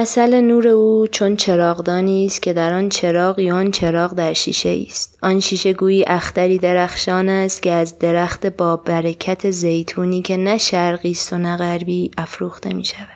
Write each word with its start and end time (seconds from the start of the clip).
مثل 0.00 0.40
نور 0.40 0.68
او 0.68 1.06
چون 1.06 1.36
چراغدانی 1.36 2.26
است 2.26 2.42
که 2.42 2.52
در 2.52 2.74
آن 2.74 2.90
یا 3.38 3.56
آن 3.56 3.70
چراغ 3.70 4.14
در 4.14 4.32
شیشه 4.32 4.84
است. 4.86 5.18
آن 5.22 5.40
شیشه 5.40 5.72
گویی 5.72 6.04
اختری 6.06 6.58
درخشان 6.58 7.28
است 7.28 7.62
که 7.62 7.72
از 7.72 7.98
درخت 7.98 8.46
با 8.46 8.76
برکت 8.76 9.50
زیتونی 9.50 10.22
که 10.22 10.36
نه 10.36 10.58
شرقی 10.58 11.10
است 11.10 11.32
و 11.32 11.38
نه 11.38 11.56
غربی 11.56 12.10
افروخته 12.18 12.72
می 12.72 12.84
شود. 12.84 13.08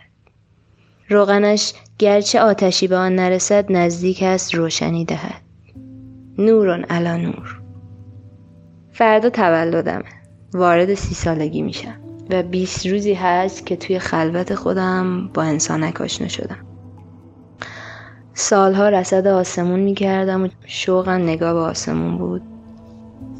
روغنش 1.09 1.72
گرچه 1.99 2.41
آتشی 2.41 2.89
به 2.89 2.97
آن 2.97 3.15
نرسد 3.15 3.72
نزدیک 3.72 4.22
است 4.22 4.55
روشنی 4.55 5.05
دهد. 5.05 5.43
نورون 6.39 6.84
علا 6.84 7.16
نور. 7.16 7.61
فردا 8.93 9.31
تولدمه 9.31 10.05
وارد 10.55 10.95
سی 10.95 11.15
سالگی 11.15 11.62
میشم. 11.62 12.01
و 12.31 12.43
20 12.43 12.87
روزی 12.87 13.15
هست 13.15 13.66
که 13.66 13.77
توی 13.77 13.99
خلوت 13.99 14.55
خودم 14.55 15.31
با 15.34 15.43
انسانک 15.43 16.01
آشنا 16.01 16.28
شدم. 16.28 16.74
سالها 18.34 18.89
رصد 18.89 19.27
آسمون 19.27 19.81
می‌کردم 19.81 20.45
و 20.45 20.49
شوقم 20.67 21.22
نگاه 21.22 21.53
به 21.53 21.59
آسمون 21.59 22.19
بود. 22.19 22.43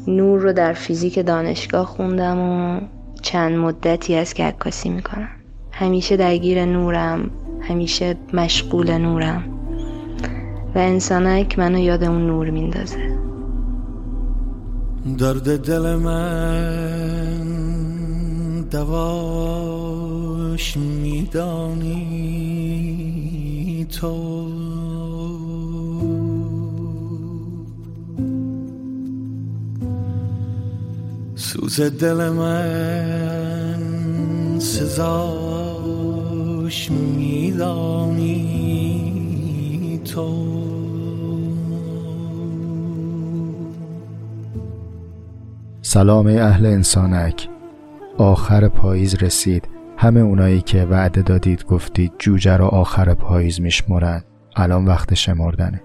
نور 0.07 0.39
رو 0.39 0.53
در 0.53 0.73
فیزیک 0.73 1.25
دانشگاه 1.25 1.85
خوندم 1.85 2.39
و 2.39 2.79
چند 3.21 3.57
مدتی 3.57 4.15
از 4.15 4.33
که 4.33 4.43
عکاسی 4.43 4.89
می‌کنم. 4.89 5.29
همیشه 5.71 6.17
درگیر 6.17 6.65
نورم 6.65 7.29
همیشه 7.61 8.15
مشغول 8.33 8.97
نورم. 8.97 9.43
و 10.75 10.79
انسانک 10.79 11.59
منو 11.59 11.79
یاد 11.79 12.03
اون 12.03 12.27
نور 12.27 12.49
میندازه. 12.49 13.15
درد 15.19 15.65
دل 15.65 15.95
من 15.95 17.45
دواش 18.71 20.77
میدانی 20.77 22.05
تو. 24.01 24.74
سوز 31.55 31.81
دل 31.81 32.29
من 32.29 33.79
سزاش 34.59 36.11
میدانی 36.91 38.41
تو. 40.05 40.45
سلام 45.81 46.27
اهل 46.27 46.65
انسانک. 46.65 47.49
آخر 48.17 48.67
پاییز 48.67 49.15
رسید. 49.15 49.67
همه 49.97 50.19
اونایی 50.19 50.61
که 50.61 50.85
وعده 50.85 51.21
دادید 51.21 51.65
گفتید 51.65 52.11
جوجه 52.19 52.57
رو 52.57 52.65
آخر 52.65 53.13
پاییز 53.13 53.61
میشمرن. 53.61 54.23
الان 54.55 54.85
وقت 54.85 55.13
شمردنه. 55.13 55.81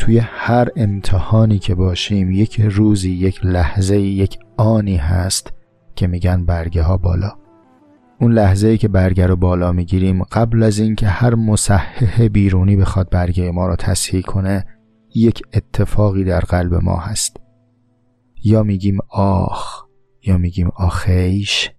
توی 0.00 0.18
هر 0.18 0.68
امتحانی 0.76 1.58
که 1.58 1.74
باشیم 1.74 2.30
یک 2.30 2.60
روزی 2.60 3.10
یک 3.10 3.44
لحظه 3.44 4.00
یک 4.00 4.38
آنی 4.56 4.96
هست 4.96 5.52
که 5.94 6.06
میگن 6.06 6.44
برگه 6.44 6.82
ها 6.82 6.96
بالا. 6.96 7.32
اون 8.20 8.32
لحظه 8.32 8.68
ای 8.68 8.78
که 8.78 8.88
برگه 8.88 9.26
رو 9.26 9.36
بالا 9.36 9.72
می‌گیریم 9.72 10.22
قبل 10.22 10.62
از 10.62 10.78
اینکه 10.78 11.06
هر 11.06 11.34
مصحح 11.34 12.28
بیرونی 12.28 12.76
بخواد 12.76 13.10
برگه 13.10 13.50
ما 13.50 13.66
رو 13.66 13.76
تصحیح 13.76 14.22
کنه 14.22 14.66
یک 15.14 15.42
اتفاقی 15.54 16.24
در 16.24 16.40
قلب 16.40 16.74
ما 16.74 16.96
هست. 16.96 17.36
یا 18.44 18.62
میگیم 18.62 18.98
آخ 19.10 19.84
یا 20.26 20.38
میگیم 20.38 20.68
آخیش. 20.76 21.70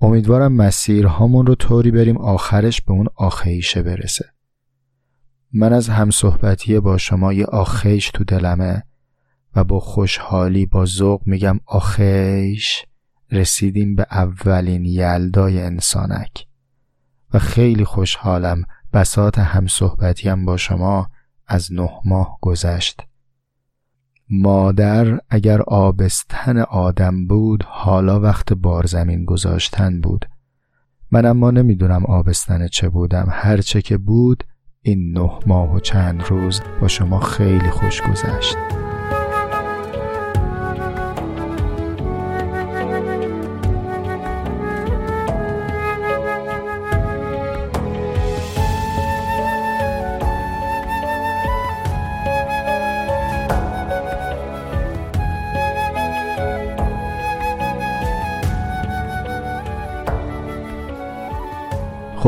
امیدوارم 0.00 0.52
مسیرهامون 0.52 1.46
رو 1.46 1.54
طوری 1.54 1.90
بریم 1.90 2.16
آخرش 2.16 2.80
به 2.80 2.92
اون 2.92 3.06
آخیشه 3.16 3.82
برسه. 3.82 4.24
من 5.52 5.72
از 5.72 5.88
همصحبتی 5.88 6.80
با 6.80 6.98
شما 6.98 7.32
یه 7.32 7.44
آخیش 7.44 8.10
تو 8.10 8.24
دلمه 8.24 8.82
و 9.56 9.64
با 9.64 9.80
خوشحالی 9.80 10.66
با 10.66 10.86
ذوق 10.86 11.22
میگم 11.26 11.60
آخیش 11.66 12.84
رسیدیم 13.30 13.94
به 13.94 14.06
اولین 14.10 14.84
یلدای 14.84 15.62
انسانک. 15.62 16.46
و 17.34 17.38
خیلی 17.38 17.84
خوشحالم 17.84 18.64
بسات 18.92 19.38
همصحبتیم 19.38 20.44
با 20.44 20.56
شما 20.56 21.10
از 21.46 21.72
نه 21.72 21.90
ماه 22.04 22.38
گذشت. 22.40 23.02
مادر 24.30 25.20
اگر 25.28 25.62
آبستن 25.62 26.58
آدم 26.58 27.26
بود 27.26 27.62
حالا 27.62 28.20
وقت 28.20 28.52
بارزمین 28.52 29.24
گذاشتن 29.24 30.00
بود. 30.00 30.24
من 31.10 31.24
اما 31.24 31.50
نمی‌دونم 31.50 32.06
آبستن 32.06 32.68
چه 32.68 32.88
بودم. 32.88 33.26
هرچه 33.30 33.82
که 33.82 33.98
بود 33.98 34.44
این 34.82 35.12
نه 35.18 35.30
ماه 35.46 35.74
و 35.74 35.80
چند 35.80 36.22
روز 36.22 36.60
با 36.80 36.88
شما 36.88 37.20
خیلی 37.20 37.70
خوش 37.70 38.02
گذشت. 38.02 38.56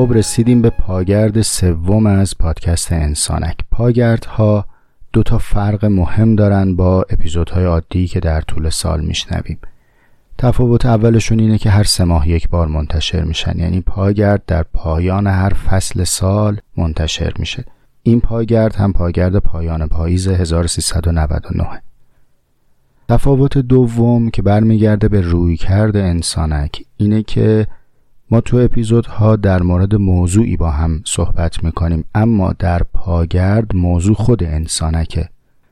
خب 0.02 0.12
رسیدیم 0.12 0.62
به 0.62 0.70
پاگرد 0.70 1.42
سوم 1.42 2.06
از 2.06 2.38
پادکست 2.38 2.92
انسانک. 2.92 3.56
پاگردها 3.70 4.66
دو 5.12 5.22
تا 5.22 5.38
فرق 5.38 5.84
مهم 5.84 6.36
دارن 6.36 6.76
با 6.76 7.06
اپیزودهای 7.10 7.64
عادی 7.64 8.06
که 8.06 8.20
در 8.20 8.40
طول 8.40 8.70
سال 8.70 9.00
میشنویم. 9.00 9.58
تفاوت 10.38 10.86
اولشون 10.86 11.40
اینه 11.40 11.58
که 11.58 11.70
هر 11.70 11.82
سه 11.82 12.04
ماه 12.04 12.28
یک 12.28 12.48
بار 12.48 12.66
منتشر 12.66 13.22
میشن. 13.22 13.58
یعنی 13.58 13.80
پاگرد 13.80 14.42
در 14.46 14.62
پایان 14.62 15.26
هر 15.26 15.52
فصل 15.52 16.04
سال 16.04 16.60
منتشر 16.76 17.32
میشه. 17.38 17.64
این 18.02 18.20
پاگرد 18.20 18.74
هم 18.74 18.92
پاگرد 18.92 19.36
پایان 19.36 19.86
پاییز 19.86 20.28
1399 20.28 21.82
تفاوت 23.08 23.58
دوم 23.58 24.30
که 24.30 24.42
برمیگرده 24.42 25.08
به 25.08 25.20
رویکرد 25.20 25.96
انسانک 25.96 26.84
اینه 26.96 27.22
که 27.22 27.66
ما 28.32 28.40
تو 28.40 28.56
اپیزودها 28.56 29.36
در 29.36 29.62
مورد 29.62 29.94
موضوعی 29.94 30.56
با 30.56 30.70
هم 30.70 31.02
صحبت 31.06 31.64
می‌کنیم 31.64 32.04
اما 32.14 32.52
در 32.58 32.82
پاگرد 32.94 33.76
موضوع 33.76 34.14
خود 34.14 34.44
انسانکه. 34.44 35.28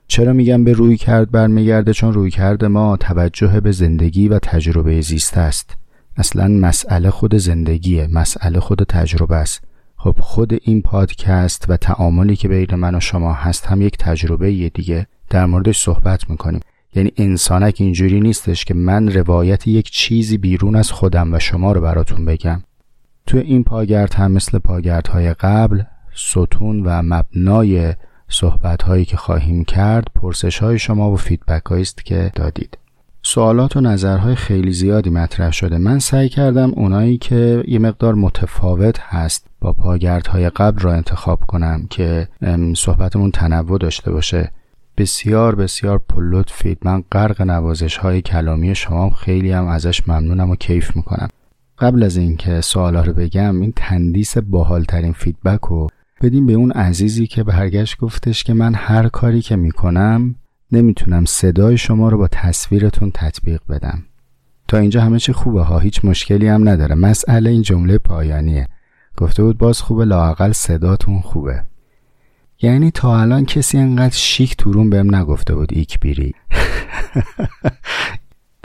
چرا 0.09 0.33
میگم 0.33 0.65
به 0.65 0.73
روی 0.73 0.97
کرد 0.97 1.31
برمیگرده؟ 1.31 1.93
چون 1.93 2.13
روی 2.13 2.31
کرد 2.31 2.65
ما 2.65 2.97
توجه 2.97 3.61
به 3.61 3.73
زندگی 3.73 4.29
و 4.29 4.39
تجربه 4.39 5.01
زیست 5.01 5.39
است. 5.39 5.77
اصلا 6.17 6.49
مسئله 6.49 7.11
خود 7.11 7.35
زندگیه 7.35 8.09
مسئله 8.13 8.61
خود 8.61 8.83
تجربه 8.83 9.37
است. 9.37 9.65
خب 9.97 10.15
خود 10.19 10.59
این 10.63 10.83
پادکست 10.83 11.65
و 11.69 11.77
تعاملی 11.77 12.37
که 12.37 12.49
بین 12.49 12.75
من 12.75 12.95
و 12.95 13.01
شما 13.01 13.33
هست 13.33 13.67
هم 13.67 13.83
یک 13.83 13.97
تجربه 13.99 14.69
دیگه. 14.69 15.07
در 15.31 15.47
موردش 15.47 15.79
صحبت 15.79 16.31
می‌کنیم. 16.31 16.61
یعنی 16.95 17.13
انسانک 17.17 17.77
اینجوری 17.79 18.21
نیستش 18.21 18.65
که 18.65 18.75
من 18.75 19.09
روایت 19.09 19.67
یک 19.67 19.91
چیزی 19.91 20.39
بیرون 20.39 20.77
از 20.77 20.93
خودم 20.93 21.35
و 21.35 21.39
شما 21.39 21.73
رو 21.73 21.81
براتون 21.81 22.25
بگم. 22.25 22.63
تو 23.27 23.39
این 23.39 23.65
پاگرد 23.65 24.15
هم 24.15 24.33
مثل 24.33 24.59
پاگردهای 24.59 25.35
قبل 25.35 25.83
ستون 26.15 26.83
و 26.83 27.03
مبنای 27.03 27.95
صحبت 28.29 28.83
هایی 28.83 29.05
که 29.05 29.17
خواهیم 29.17 29.65
کرد 29.65 30.07
پرسش 30.15 30.59
های 30.59 30.79
شما 30.79 31.11
و 31.11 31.17
feedback 31.17 31.57
هایی 31.57 31.73
است 31.73 32.05
که 32.05 32.33
دادید. 32.35 32.79
سوالات 33.23 33.77
و 33.77 33.81
نظرهای 33.81 34.35
خیلی 34.35 34.73
زیادی 34.73 35.11
مطرح 35.11 35.51
شده. 35.53 35.79
من 35.79 35.99
سعی 35.99 36.29
کردم 36.29 36.71
اونایی 36.71 37.19
که 37.19 37.65
یه 37.69 37.79
مقدار 37.79 38.15
متفاوت 38.15 39.01
هست 39.01 39.47
با 39.61 39.73
پاگردهای 39.73 40.51
قبل 40.51 40.81
را 40.81 40.93
انتخاب 40.93 41.41
کنم 41.47 41.87
که 41.91 42.29
صحبتمون 42.77 43.31
تنوع 43.31 43.79
داشته 43.79 44.13
باشه. 44.13 44.51
بسیار 45.01 45.55
بسیار 45.55 45.99
پلوت 45.99 46.51
فید 46.51 46.79
من 46.83 47.05
غرق 47.13 47.43
نوازش 47.43 47.97
های 47.97 48.23
کلامی 48.23 48.75
شما 48.75 49.11
خیلی 49.11 49.53
هم 49.53 49.67
ازش 49.67 50.09
ممنونم 50.09 50.51
و 50.51 50.57
کیف 50.57 50.97
می‌کنم. 50.97 51.29
قبل 51.79 52.03
از 52.03 52.17
اینکه 52.17 52.61
سوالا 52.61 53.03
رو 53.03 53.13
بگم 53.13 53.61
این 53.61 53.73
تندیس 53.77 54.39
باحالترین 54.39 55.13
feedback 55.13 55.61
رو 55.61 55.89
بدیم 56.23 56.47
به 56.47 56.53
اون 56.53 56.73
عزیزی 56.73 57.27
که 57.27 57.43
برگشت 57.43 57.99
گفتش 57.99 58.45
که 58.45 58.55
من 58.55 58.75
هر 58.75 59.09
کاری 59.09 59.43
که 59.43 59.57
می‌کنم 59.57 60.35
نمی‌تونم 60.73 61.25
صدای 61.25 61.77
شما 61.77 62.09
رو 62.09 62.19
با 62.19 62.29
تصویرتون 62.29 63.11
تطبیق 63.15 63.61
بدم. 63.69 64.03
تا 64.69 64.79
اینجا 64.79 65.01
همه 65.01 65.19
چی 65.19 65.33
خوبه 65.33 65.63
ها 65.63 65.79
هیچ 65.79 66.05
مشکلی 66.05 66.49
هم 66.49 66.69
نداره. 66.69 66.95
مسئله 66.95 67.51
این 67.51 67.63
جمله 67.63 67.99
پایانیه. 67.99 68.69
گفته 69.17 69.43
بود 69.43 69.59
باز 69.59 69.81
خوبه 69.81 70.05
لاقل 70.05 70.53
صداتون 70.53 71.21
خوبه. 71.21 71.70
یعنی 72.63 72.91
تا 72.91 73.21
الان 73.21 73.45
کسی 73.45 73.79
انقدر 73.79 74.17
شیک 74.17 74.57
تو 74.57 74.70
روم 74.70 74.91
بهم 74.91 75.15
نگفته 75.15 75.55
بود 75.55 75.69
ایکبیری. 75.73 76.35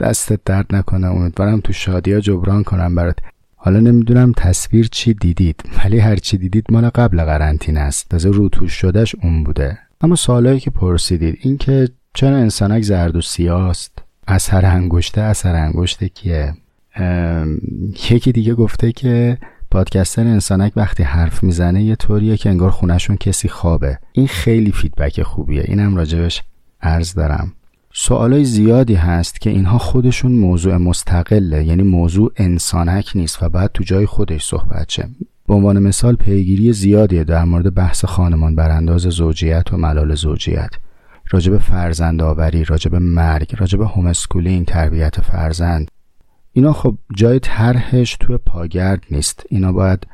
دستت 0.00 0.40
درد 0.44 0.74
نکنه 0.74 1.06
امیدوارم 1.06 1.60
تو 1.60 1.72
شادی 1.72 2.12
ها 2.12 2.20
جبران 2.20 2.62
کنم 2.62 2.94
برات. 2.94 3.18
حالا 3.56 3.80
نمی‌دونم 3.80 4.32
تصویر 4.36 4.88
چی 4.92 5.14
دیدید 5.14 5.62
ولی 5.84 5.98
هر 5.98 6.16
چی 6.16 6.38
دیدید 6.38 6.64
مال 6.70 6.88
قبل 6.88 7.24
قرنطینه 7.24 7.80
است. 7.80 8.08
تازه 8.08 8.30
رو 8.30 8.48
توش 8.48 8.72
شدهش 8.72 9.14
اون 9.22 9.44
بوده. 9.44 9.78
اما 10.00 10.16
سوالایی 10.16 10.60
که 10.60 10.70
پرسیدید 10.70 11.38
این 11.40 11.58
که 11.58 11.88
چرا 12.14 12.36
انسانک 12.36 12.82
زرد 12.82 13.16
و 13.16 13.20
سیاست؟ 13.20 14.02
اثر 14.28 14.66
انگشته 14.66 15.20
اثر 15.20 15.54
انگشته 15.54 16.08
کیه؟ 16.08 16.54
یکی 18.10 18.32
دیگه 18.32 18.54
گفته 18.54 18.92
که 18.92 19.38
پادکستر 19.70 20.22
انسانک 20.22 20.72
وقتی 20.76 21.02
حرف 21.02 21.42
می‌زنه 21.42 21.82
یه 21.82 21.96
طوریه 21.96 22.36
که 22.36 22.50
انگار 22.50 22.70
خونشون 22.70 23.16
کسی 23.16 23.48
خوابه. 23.48 23.98
این 24.12 24.26
خیلی 24.26 24.72
فیدبک 24.72 25.22
خوبیه. 25.22 25.64
اینم 25.66 25.96
راجبش 25.96 26.42
عرض 26.82 27.14
دارم. 27.14 27.52
سوالای 27.92 28.44
زیادی 28.44 28.94
هست 28.94 29.40
که 29.40 29.50
اینها 29.50 29.78
خودشون 29.78 30.32
موضوع 30.32 30.76
مستقله 30.76 31.64
یعنی 31.64 31.82
موضوع 31.82 32.32
انسانک 32.36 33.12
نیست 33.14 33.42
و 33.42 33.48
بعد 33.48 33.70
تو 33.74 33.84
جای 33.84 34.06
خودش 34.06 34.44
صحبت 34.44 34.88
شه. 34.88 35.08
به 35.48 35.54
عنوان 35.54 35.78
مثال 35.78 36.16
پیگیری 36.16 36.72
زیادیه 36.72 37.24
در 37.24 37.44
مورد 37.44 37.74
بحث 37.74 38.04
خانمان 38.04 38.54
برانداز 38.54 39.02
زوجیت 39.02 39.72
و 39.72 39.76
ملال 39.76 40.14
زوجیت. 40.14 40.70
راجب 41.30 41.58
فرزند 41.58 42.22
آوری 42.22 42.64
راجب 42.64 42.94
مرگ 42.94 43.54
راجب 43.58 43.80
هومسکولینگ 43.80 44.66
تربیت 44.66 45.20
فرزند. 45.20 45.88
اینا 46.56 46.72
خب 46.72 46.98
جای 47.16 47.38
طرحش 47.38 48.16
توی 48.20 48.36
پاگرد 48.36 49.04
نیست. 49.10 49.46
اینا 49.48 49.72
باید 49.72 50.06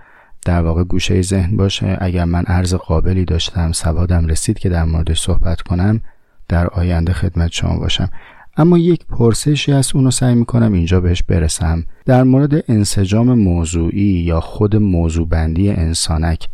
در 0.44 0.62
واقع 0.62 0.84
گوشه 0.84 1.22
ذهن 1.22 1.56
باشه. 1.56 1.98
اگر 2.00 2.24
من 2.24 2.44
عرض 2.44 2.74
قابلی 2.74 3.24
داشتم 3.24 3.72
سوادم 3.72 4.26
رسید 4.26 4.58
که 4.58 4.68
در 4.68 4.84
موردش 4.84 5.20
صحبت 5.20 5.60
کنم 5.60 6.00
در 6.48 6.68
آینده 6.68 7.12
خدمت 7.12 7.52
شما 7.52 7.78
باشم. 7.78 8.08
اما 8.56 8.78
یک 8.78 9.06
پرسشی 9.06 9.72
از 9.72 9.94
اونو 9.94 10.10
سعی 10.10 10.34
می‌کنم 10.34 10.72
اینجا 10.72 11.00
بهش 11.00 11.22
برسم. 11.22 11.84
در 12.06 12.22
مورد 12.22 12.70
انسجام 12.70 13.38
موضوعی 13.38 14.02
یا 14.02 14.40
خود 14.40 14.76
موضوع 14.76 15.28
بندی 15.28 15.70
انسانک 15.70 16.48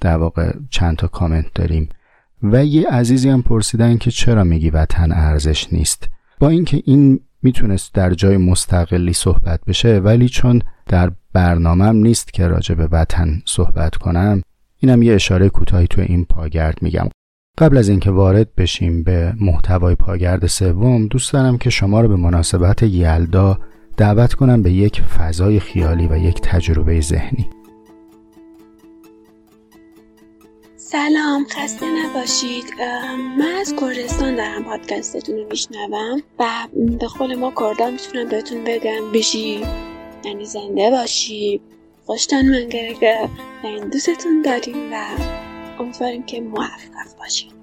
در 0.00 0.16
واقع 0.16 0.52
چند 0.70 0.96
تا 0.96 1.06
کامنت 1.06 1.46
داریم. 1.54 1.88
و 2.42 2.64
یه 2.64 2.88
عزیزی 2.88 3.28
هم 3.28 3.42
پرسیدن 3.42 3.96
که 3.96 4.10
چرا 4.10 4.44
میگی 4.44 4.70
وطن 4.70 5.12
ارزش 5.12 5.72
نیست؟ 5.72 6.08
با 6.38 6.48
اینکه 6.48 6.82
این 6.86 7.20
می‌تونست 7.42 7.94
در 7.94 8.14
جای 8.14 8.36
مستقلی 8.36 9.12
صحبت 9.12 9.60
بشه 9.66 9.98
ولی 9.98 10.28
چون 10.28 10.62
در 10.86 11.10
برنامهم 11.32 11.96
نیست 11.96 12.32
که 12.32 12.48
راجع 12.48 12.74
به 12.74 12.86
وطن 12.86 13.42
صحبت 13.46 13.96
کنم 13.96 14.42
اینم 14.78 15.02
یه 15.02 15.14
اشاره 15.14 15.48
کوتاهی 15.48 15.86
تو 15.86 16.00
این 16.00 16.24
پاگرد 16.24 16.82
میگم. 16.82 17.08
قبل 17.58 17.76
از 17.76 17.88
اینکه 17.88 18.10
وارد 18.10 18.54
بشیم 18.54 19.02
به 19.02 19.34
محتوای 19.40 19.94
پاگرد 19.94 20.46
سوم 20.46 21.06
دوست 21.06 21.32
دارم 21.32 21.58
که 21.58 21.70
شما 21.70 22.00
رو 22.00 22.08
به 22.08 22.16
مناسبت 22.16 22.82
یلدا 22.82 23.58
دعوت 23.96 24.34
کنم 24.34 24.62
به 24.62 24.72
یک 24.72 25.02
فضای 25.02 25.60
خیالی 25.60 26.06
و 26.06 26.16
یک 26.16 26.40
تجربه 26.42 27.00
ذهنی. 27.00 27.59
سلام 30.92 31.46
خسته 31.50 31.86
نباشید. 31.86 32.64
من 33.38 33.54
از 33.60 33.74
کردستان 33.76 34.36
دارم 34.36 34.64
پادکستتون 34.64 35.36
رو 35.36 35.46
میشنوم 35.50 36.22
و 36.38 36.68
به 36.74 37.06
قول 37.06 37.34
ما 37.34 37.52
کردا 37.56 37.90
می‌تونم 37.90 38.28
بهتون 38.28 38.64
بگم 38.64 39.12
بشی 39.12 39.66
یعنی 40.24 40.44
زنده 40.44 40.90
باشی 40.90 41.60
خوشتان 42.06 42.46
من 42.48 42.68
گرگه 42.68 43.28
یعنی 43.64 43.80
دوستتون 43.80 44.42
داریم 44.42 44.92
و 44.92 45.06
امیدواریم 45.78 46.22
که 46.22 46.40
موفق 46.40 47.18
باشید. 47.18 47.59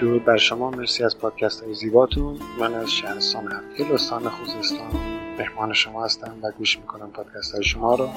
درود 0.00 0.24
بر 0.24 0.36
شما. 0.36 0.70
مرسی 0.70 1.04
از 1.04 1.18
پادکست 1.18 1.62
های 1.62 1.74
زیباتون. 1.74 2.38
من 2.60 2.74
از 2.74 2.90
شهرستان 2.90 3.52
هفتگل 3.52 3.94
استان 3.94 4.28
خوزستان 4.28 4.90
مهمان 5.38 5.72
شما 5.72 6.04
هستم 6.04 6.32
و 6.42 6.50
گوش 6.50 6.78
می‌کنم 6.78 7.10
پادکست 7.10 7.54
های 7.54 7.64
شما 7.64 7.94
رو. 7.94 8.08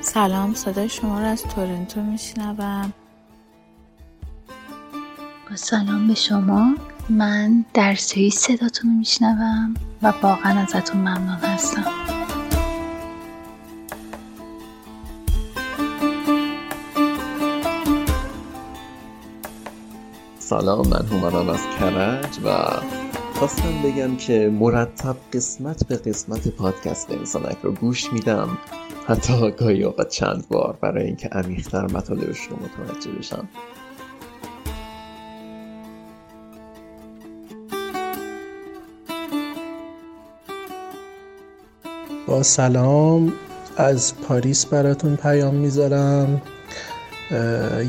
سلام 0.00 0.54
صدای 0.54 0.88
شما 0.88 1.20
رو 1.20 1.26
از 1.26 1.42
تورنتو 1.42 2.02
میشنوم. 2.02 2.92
با 5.50 5.56
سلام 5.56 6.08
به 6.08 6.14
شما. 6.14 6.74
من 7.08 7.64
در 7.74 7.94
سوئیس 7.94 8.38
صداتون 8.38 8.90
رو 8.90 8.96
میشنوم 8.96 9.74
و 10.02 10.12
واقعا 10.22 10.60
ازتون 10.60 11.00
ممنون 11.00 11.38
هستم. 11.42 12.07
سلام 20.48 20.88
من 20.88 21.06
هومنم 21.06 21.48
از 21.48 21.60
کرج 21.78 22.38
و 22.44 22.48
خواستم 23.34 23.82
بگم 23.84 24.16
که 24.16 24.50
مرتب 24.60 25.16
قسمت 25.32 25.86
به 25.86 25.96
قسمت 25.96 26.48
پادکست 26.48 27.10
انسانک 27.10 27.56
رو 27.62 27.72
گوش 27.72 28.12
میدم. 28.12 28.58
حتی 29.06 29.50
گاهی 29.50 29.84
اوقات 29.84 30.08
چند 30.08 30.44
بار 30.48 30.78
برای 30.80 31.04
اینکه 31.04 31.28
عمیقتر 31.28 31.82
مطالبش 31.82 32.38
رو 32.40 32.56
متوجه 32.56 33.10
بشم. 33.10 33.48
با 42.26 42.42
سلام 42.42 43.32
از 43.76 44.20
پاریس 44.20 44.66
براتون 44.66 45.16
پیام 45.16 45.54
می‌ذارم. 45.54 46.42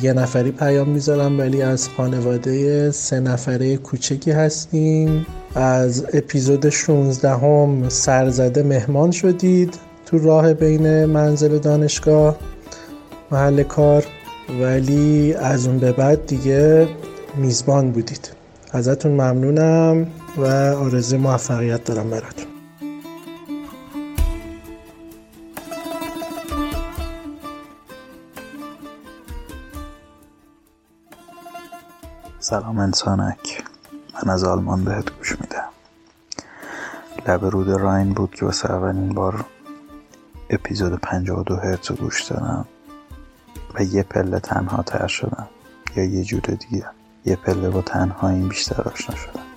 یه 0.01 0.13
نفری 0.13 0.51
پیام 0.51 0.89
می‌ذارم 0.89 1.39
ولی 1.39 1.61
از 1.61 1.89
خانواده 1.89 2.91
سه 2.91 3.19
نفره 3.19 3.77
کوچکی 3.77 4.31
هستیم. 4.31 5.25
از 5.55 6.05
اپیزود 6.13 6.69
16 6.69 7.29
هم 7.29 7.89
سرزده 7.89 8.63
مهمان 8.63 9.11
شدید 9.11 9.73
تو 10.05 10.17
راه 10.17 10.53
بین 10.53 11.05
منزل 11.05 11.57
دانشگاه 11.57 12.37
محل 13.31 13.63
کار. 13.63 14.05
ولی 14.61 15.33
از 15.33 15.67
اون 15.67 15.77
به 15.77 15.91
بعد 15.91 16.25
دیگه 16.25 16.87
میزبان 17.37 17.91
بودید. 17.91 18.31
ازتون 18.71 19.11
ممنونم 19.11 20.07
و 20.37 20.45
آرزوی 20.75 21.19
موفقیت 21.19 21.83
دارم 21.83 22.09
براتون. 22.09 22.58
سلام 32.49 32.79
انسانک. 32.79 33.63
من 34.13 34.33
از 34.33 34.43
آلمان 34.43 34.83
بهت 34.83 35.17
گوش 35.17 35.31
میدم. 35.41 35.69
لب 37.27 37.45
رود 37.45 37.69
راین 37.69 38.13
بود 38.13 38.35
که 38.35 38.45
واسه 38.45 38.71
اولین 38.71 39.09
بار 39.09 39.45
اپیزود 40.49 40.99
52 41.01 41.55
هرتز 41.55 41.91
گوش 41.91 42.23
دادم. 42.23 42.65
و 43.73 43.83
یه 43.83 44.03
پله 44.03 44.39
تنها 44.39 44.83
تر 44.83 45.07
شدم. 45.07 45.47
یا 45.95 46.03
یه 46.03 46.23
جور 46.23 46.41
دیگه. 46.41 46.85
یه 47.25 47.35
پله 47.35 47.69
با 47.69 47.81
تنهایی 47.81 48.47
بیشتر 48.47 48.81
آشنا 48.81 49.15
شدم. 49.15 49.48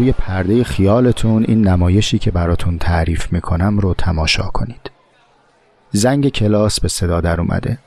روی 0.00 0.12
پرده 0.12 0.64
خیالتون 0.64 1.44
این 1.48 1.68
نمایشی 1.68 2.18
که 2.18 2.30
براتون 2.30 2.78
تعریف 2.78 3.32
می‌کنم 3.32 3.78
رو 3.78 3.94
تماشا 3.94 4.42
کنید. 4.42 4.90
زنگ 5.90 6.28
کلاس 6.28 6.80
به 6.80 6.88
صدا 6.88 7.20
در 7.20 7.40
اومده. 7.40 7.78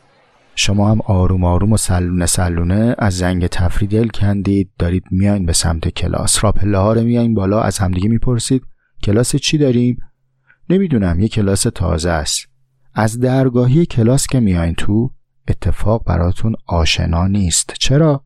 شما 0.55 0.91
هم 0.91 1.01
آروم 1.01 1.43
آروم 1.43 1.71
و 1.71 1.77
سلونه 1.77 2.25
سلونه 2.25 2.95
از 2.97 3.17
زنگ 3.17 3.47
تفریح 3.47 3.89
دل 3.89 4.07
کندید. 4.07 4.71
دارید 4.79 5.03
میاین 5.11 5.45
به 5.45 5.53
سمت 5.53 5.89
کلاس. 5.89 6.43
را 6.43 6.51
پله 6.51 6.77
ها 6.77 6.93
رو 6.93 7.01
میاین 7.01 7.33
بالا 7.33 7.61
از 7.61 7.77
همدیگه 7.77 8.09
می‌پرسید 8.09 8.63
کلاس 9.03 9.35
چی 9.35 9.57
داریم؟ 9.57 9.97
نمی‌دونم 10.69 11.19
یه 11.19 11.27
کلاس 11.27 11.61
تازه 11.75 12.09
است. 12.09 12.47
از 12.93 13.19
درگاهی 13.19 13.85
کلاس 13.85 14.27
که 14.27 14.39
میاین 14.39 14.73
تو 14.73 15.11
اتفاق 15.47 16.03
براتون 16.05 16.55
آشنا 16.67 17.27
نیست. 17.27 17.73
چرا؟ 17.79 18.25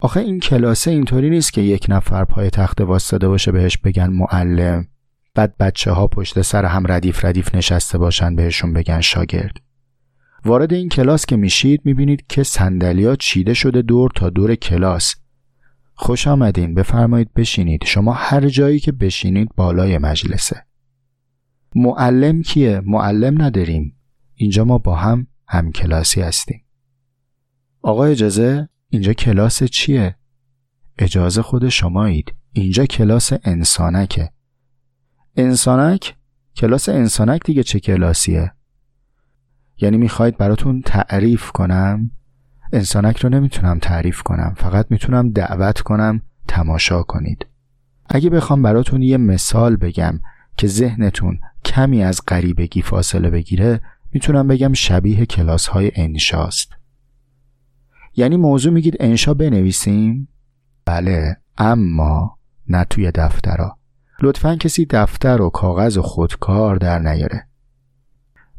آخه 0.00 0.20
این 0.20 0.40
کلاسه 0.40 0.90
اینطوری 0.90 1.30
نیست 1.30 1.52
که 1.52 1.60
یک 1.60 1.86
نفر 1.88 2.24
پای 2.24 2.50
تخت 2.50 2.80
واسطه 2.80 3.28
باشه 3.28 3.52
بهش 3.52 3.78
بگن 3.78 4.06
معلم. 4.06 4.86
بعد 5.34 5.56
بچه 5.56 5.90
ها 5.92 6.06
پشت 6.06 6.42
سر 6.42 6.64
هم 6.64 6.84
ردیف 6.86 7.24
ردیف 7.24 7.54
نشسته 7.54 7.98
باشن 7.98 8.36
بهشون 8.36 8.72
بگن 8.72 9.00
شاگرد. 9.00 9.56
وارد 10.44 10.72
این 10.72 10.88
کلاس 10.88 11.26
که 11.26 11.36
میشید 11.36 11.80
می‌بینید 11.84 12.26
که 12.26 12.42
سندلیا 12.42 13.16
چیده 13.16 13.54
شده 13.54 13.82
دور 13.82 14.10
تا 14.14 14.30
دور 14.30 14.54
کلاس. 14.54 15.14
خوش 15.94 16.26
آمدین. 16.26 16.74
بفرمایید 16.74 17.34
بشینید. 17.34 17.84
شما 17.84 18.12
هر 18.12 18.48
جایی 18.48 18.80
که 18.80 18.92
بشینید 18.92 19.48
بالای 19.56 19.98
مجلسه. 19.98 20.62
معلم 21.74 22.42
کیه؟ 22.42 22.82
معلم 22.84 23.42
نداریم. 23.42 23.96
اینجا 24.34 24.64
ما 24.64 24.78
با 24.78 24.94
هم 24.94 25.26
هم 25.48 25.72
کلاسی 25.72 26.20
هستیم. 26.20 26.64
آقا 27.82 28.04
اجازه؟ 28.04 28.68
اینجا 28.88 29.12
کلاس 29.12 29.62
چیه؟ 29.62 30.16
اجازه 30.98 31.42
خود 31.42 31.68
شمایید 31.68 32.34
اینجا 32.52 32.86
کلاس 32.86 33.32
انسانکه 33.44 34.30
انسانک؟ 35.36 36.16
کلاس 36.56 36.88
انسانک 36.88 37.44
دیگه 37.44 37.62
چه 37.62 37.80
کلاسیه؟ 37.80 38.52
یعنی 39.78 39.96
می‌خواید 39.96 40.36
براتون 40.36 40.82
تعریف 40.82 41.50
کنم؟ 41.50 42.10
انسانک 42.72 43.18
رو 43.18 43.28
نمی‌تونم 43.28 43.78
تعریف 43.78 44.22
کنم 44.22 44.54
فقط 44.56 44.86
می‌تونم 44.90 45.30
دعوت 45.30 45.80
کنم 45.80 46.22
تماشا 46.48 47.02
کنید 47.02 47.46
اگه 48.08 48.30
بخوام 48.30 48.62
براتون 48.62 49.02
یه 49.02 49.16
مثال 49.16 49.76
بگم 49.76 50.20
که 50.56 50.66
ذهنتون 50.66 51.38
کمی 51.64 52.02
از 52.02 52.20
غریبگی 52.28 52.82
فاصله 52.82 53.30
بگیره 53.30 53.80
می‌تونم 54.12 54.48
بگم 54.48 54.72
شبیه 54.72 55.26
کلاس 55.26 55.66
های 55.66 55.92
انشاست 55.94 56.75
یعنی 58.16 58.36
موضوع 58.36 58.72
میگید 58.72 58.96
انشا 59.00 59.34
بنویسیم؟ 59.34 60.28
بله 60.84 61.36
اما 61.58 62.38
نه 62.68 62.84
توی 62.84 63.10
دفترها 63.10 63.78
لطفا 64.22 64.56
کسی 64.56 64.86
دفتر 64.90 65.42
و 65.42 65.50
کاغذ 65.50 65.96
و 65.96 66.02
خودکار 66.02 66.76
در 66.76 66.98
نیاره. 66.98 67.46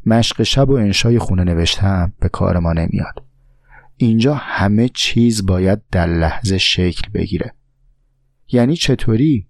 مشق 0.06 0.42
شب 0.42 0.70
و 0.70 0.72
انشای 0.72 1.18
خونه 1.18 1.44
نوشتم 1.44 2.12
به 2.20 2.28
کار 2.28 2.58
ما 2.58 2.72
نمیاد. 2.72 3.22
اینجا 3.96 4.34
همه 4.34 4.88
چیز 4.88 5.46
باید 5.46 5.80
در 5.90 6.06
لحظه 6.06 6.58
شکل 6.58 7.10
بگیره. 7.14 7.54
یعنی 8.52 8.76
چطوری؟ 8.76 9.46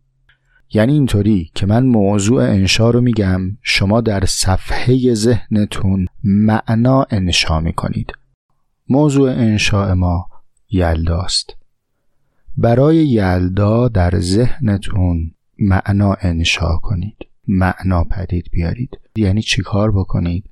یعنی 0.73 0.93
اینطوری 0.93 1.51
که 1.55 1.67
من 1.67 1.87
موضوع 1.87 2.43
انشا 2.43 2.91
رو 2.91 3.01
میگم 3.01 3.41
شما 3.63 4.01
در 4.01 4.25
صفحه 4.25 5.15
ذهنتون 5.15 6.07
معنا 6.25 7.07
انشا 7.11 7.61
می‌کنید. 7.61 8.13
موضوع 8.89 9.31
انشاء 9.31 9.95
ما 9.95 10.27
یلداست. 10.71 11.57
برای 12.57 12.97
یلدا 12.97 13.89
در 13.89 14.21
ذهنتون 14.21 15.31
معنا 15.59 16.17
انشا 16.21 16.77
کنید. 16.83 17.17
معنا 17.49 18.05
پدید 18.05 18.45
بیارید. 18.53 18.99
یعنی 19.17 19.43
چیکار 19.43 19.93
بکنید؟ 19.93 20.45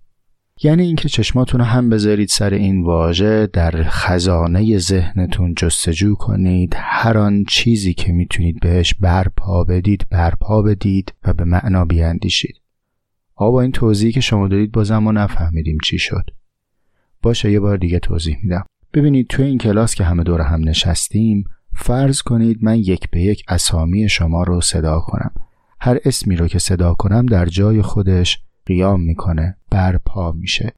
یعنی 0.62 0.82
اینکه 0.82 1.08
چشماتون 1.08 1.60
هم 1.60 1.90
بذارید 1.90 2.28
سر 2.28 2.54
این 2.54 2.82
واژه 2.82 3.46
در 3.46 3.84
خزانه 3.88 4.78
ذهنتون 4.78 5.54
جستجو 5.54 6.14
کنید. 6.14 6.74
هر 6.76 7.18
آن 7.18 7.44
چیزی 7.48 7.94
که 7.94 8.12
می‌تونید 8.12 8.60
بهش 8.60 8.94
برپا 8.94 9.64
بدید 9.64 10.06
برپا 10.10 10.62
بدید 10.62 11.14
و 11.24 11.32
به 11.32 11.44
معنا 11.44 11.84
بیاندیشید. 11.84 12.60
آقا 13.34 13.50
با 13.50 13.62
این 13.62 13.72
توضیحی 13.72 14.12
که 14.12 14.20
شما 14.20 14.48
دارید 14.48 14.72
بازم 14.72 14.98
ما 14.98 15.12
نفهمیدیم 15.12 15.78
چی 15.84 15.98
شد. 15.98 16.24
باشه 17.26 17.52
یه 17.52 17.60
بار 17.60 17.76
دیگه 17.76 17.98
توضیح 17.98 18.36
میدم. 18.42 18.64
ببینید 18.94 19.26
توی 19.26 19.44
این 19.44 19.58
کلاس 19.58 19.94
که 19.94 20.04
همه 20.04 20.22
دور 20.22 20.40
هم 20.40 20.68
نشستیم 20.68 21.44
فرض 21.74 22.22
کنید 22.22 22.58
من 22.64 22.78
یک 22.78 23.10
به 23.10 23.20
یک 23.20 23.44
اسامی 23.48 24.08
شما 24.08 24.42
رو 24.42 24.60
صدا 24.60 25.00
کنم. 25.00 25.30
هر 25.80 25.98
اسمی 26.04 26.36
رو 26.36 26.48
که 26.48 26.58
صدا 26.58 26.94
کنم 26.94 27.26
در 27.26 27.46
جای 27.46 27.82
خودش 27.82 28.38
قیام 28.66 29.00
می‌کنه 29.00 29.56
برپا 29.70 30.32
میشه. 30.32 30.72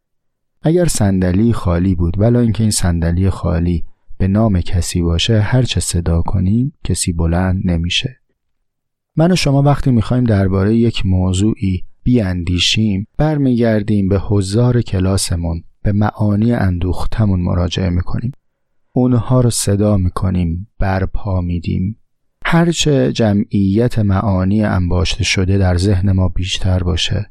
اگر 0.63 0.85
صندلی 0.85 1.53
خالی 1.53 1.95
بود 1.95 2.21
ولی 2.21 2.37
اینکه 2.37 2.63
این 2.63 2.71
صندلی 2.71 3.31
خالی 3.31 3.85
به 4.19 4.29
نام 4.29 4.61
کسی 4.61 5.03
باشه 5.03 5.41
هر 5.41 5.63
چه 5.63 5.81
صدا 5.81 6.23
کنیم 6.23 6.73
کسی 6.85 7.13
بلند 7.13 7.63
نمیشه. 7.65 8.21
من 9.17 9.33
و 9.33 9.37
شما 9.37 9.63
وقتی 9.63 9.91
می‌خوایم 9.91 10.25
درباره 10.25 10.77
یک 10.77 11.07
موضوعی 11.07 11.83
بیاندیشیم 12.03 13.07
برمیگردیم 13.19 14.09
به 14.09 14.19
حضار 14.19 14.83
کلاسمون. 14.83 15.63
به 15.83 15.93
معانی 15.93 16.53
اندوختمون 16.53 17.41
مراجعه 17.41 17.91
می‌کنیم. 17.91 18.33
اونها 18.93 19.41
رو 19.41 19.51
صدا 19.51 19.97
می‌کنیم 19.97 20.69
برپا 20.79 21.41
میدیم. 21.41 21.99
هرچه 22.45 23.13
جمعیت 23.13 23.99
معانی 23.99 24.65
انباشته 24.65 25.25
شده 25.25 25.59
در 25.59 25.77
ذهن 25.77 26.13
ما 26.13 26.29
بیشتر 26.29 26.83
باشه. 26.83 27.31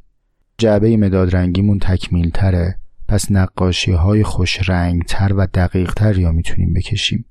جعبه 0.58 0.98
مداد 0.98 1.36
رنگیمون 1.36 1.80
تکمیل 1.80 2.30
تره 2.30 2.80
پس 3.08 3.32
نقاشی 3.32 3.92
های 3.92 4.24
خوش 4.24 4.70
رنگ 4.70 5.04
تر 5.04 5.34
و 5.34 5.48
دقیق 5.54 5.94
تر 5.94 6.18
یا 6.18 6.32
می‌تونیم 6.32 6.74
بکشیم. 6.74 7.26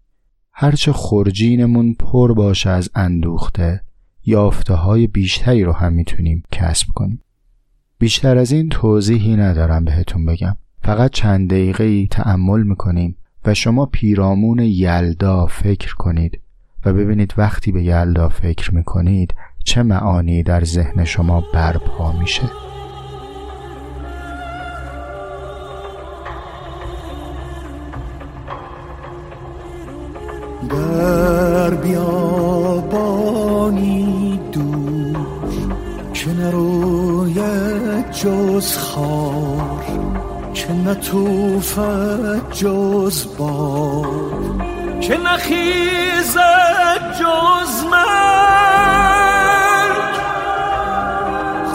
هرچه 0.52 0.92
خورجینمون 0.92 1.94
پر 1.94 2.35
باشه 2.35 2.70
از 2.70 2.90
اندوخته 2.94 3.80
یافته 4.25 4.75
های 4.75 5.06
بیشتری 5.06 5.64
رو 5.64 5.73
هم 5.73 5.92
می‌تونیم 5.92 6.42
کسب 6.52 6.87
کنیم. 6.94 7.23
بیشتر 7.99 8.38
از 8.38 8.52
این 8.52 8.68
توضیحی 8.68 9.37
ندارم 9.37 9.85
بهتون 9.85 10.26
بگم. 10.26 10.56
فقط 10.83 11.11
چند 11.11 11.50
دقیقه 11.50 11.85
ای 11.85 12.09
تأمل 12.11 12.62
می‌کنیم 12.62 13.16
و 13.45 13.54
شما 13.54 13.87
پیرامون 13.87 14.59
یلدا 14.59 15.47
فکر 15.47 15.95
کنید 15.95 16.40
و 16.85 16.92
ببینید 16.92 17.35
وقتی 17.37 17.73
به 17.73 17.83
یلدا 17.83 18.28
فکر 18.28 18.75
می‌کنید 18.75 19.35
چه 19.64 19.83
معانی 19.83 20.42
در 20.42 20.64
ذهن 20.64 21.04
شما 21.04 21.45
برپا 21.54 22.12
میشه. 22.12 22.50
در 30.71 31.71
بیابانی 31.75 33.16
دور 34.52 35.26
که 36.14 36.30
نروید 36.30 38.11
جز 38.11 38.76
خار 38.76 39.65
که 40.56 40.72
نتوفد 40.72 42.52
جز 42.52 43.26
باد 43.38 44.60
که 45.00 45.16
نخیزد 45.16 47.14
جز 47.20 47.84
مرگ. 47.84 48.06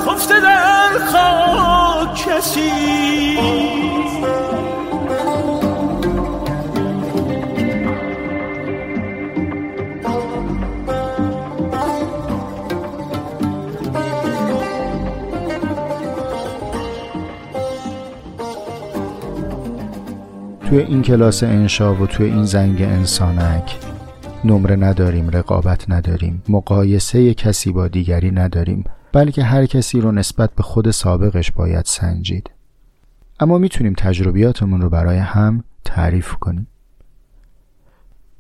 خفته 0.06 0.40
در 0.40 1.06
خاک 1.12 2.28
کسی 2.28 3.81
توی 20.72 20.80
این 20.80 21.02
کلاس 21.02 21.44
انشا 21.44 21.96
و 21.96 22.08
توی 22.08 22.26
این 22.26 22.44
زنگ 22.44 22.82
انسانک 22.82 23.78
نمره 24.44 24.76
نداریم 24.76 25.30
رقابت 25.30 25.90
نداریم 25.90 26.44
مقایسه 26.50 27.34
کسی 27.34 27.72
با 27.72 27.88
دیگری 27.88 28.32
نداریم 28.32 28.84
بلکه 29.14 29.44
هر 29.44 29.66
کسی 29.66 30.02
رو 30.02 30.12
نسبت 30.12 30.56
به 30.56 30.64
خود 30.64 30.92
سابقش 30.92 31.52
باید 31.52 31.86
سنجید. 31.86 32.52
اما 33.40 33.58
می‌تونیم 33.58 33.94
تجربیاتمون 33.98 34.82
رو 34.82 34.90
برای 34.90 35.18
هم 35.18 35.64
تعریف 35.86 36.34
کنیم. 36.34 36.68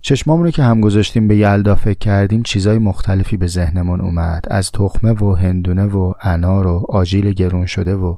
چشمامون 0.01 0.45
رو 0.45 0.51
که 0.51 0.63
هم 0.63 0.81
گذاشتیم 0.81 1.27
به 1.27 1.38
یلدا 1.38 1.75
فکر 1.75 2.00
کردیم 2.00 2.43
چیزای 2.43 2.77
مختلفی 2.77 3.38
به 3.38 3.47
ذهنمون 3.47 4.01
اومد. 4.01 4.45
از 4.51 4.71
تخمه 4.71 5.11
و 5.11 5.35
هندونه 5.35 5.85
و 5.85 6.13
انار 6.21 6.67
و 6.67 6.85
آجیل 6.89 7.31
گرون 7.33 7.65
شده 7.65 7.95
و 7.95 8.15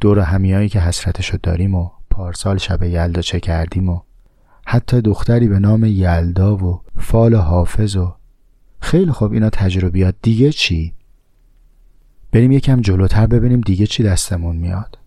دور 0.00 0.18
همیایی 0.18 0.68
که 0.68 0.80
حسرتشو 0.80 1.38
داریم 1.42 1.74
و 1.74 1.90
پارسال 2.12 2.58
شب 2.58 2.82
یلدا 2.82 3.20
چه 3.20 3.40
کردیم 3.40 3.88
و 3.88 4.00
حتی 4.66 5.00
دختری 5.00 5.48
به 5.48 5.58
نام 5.58 5.84
یلدا 5.84 6.56
و 6.56 6.80
فال 6.98 7.34
حافظ 7.34 7.96
و 7.96 8.14
خیلی 8.80 9.12
خوب 9.12 9.32
اینا 9.32 9.50
تجربیات 9.50 10.14
دیگه 10.22 10.52
چی؟ 10.52 10.94
بریم 12.32 12.52
یکم 12.52 12.80
جلوتر 12.80 13.26
ببینیم 13.26 13.60
دیگه 13.60 13.86
چی 13.86 14.02
دستمون 14.02 14.56
میاد 14.56 14.98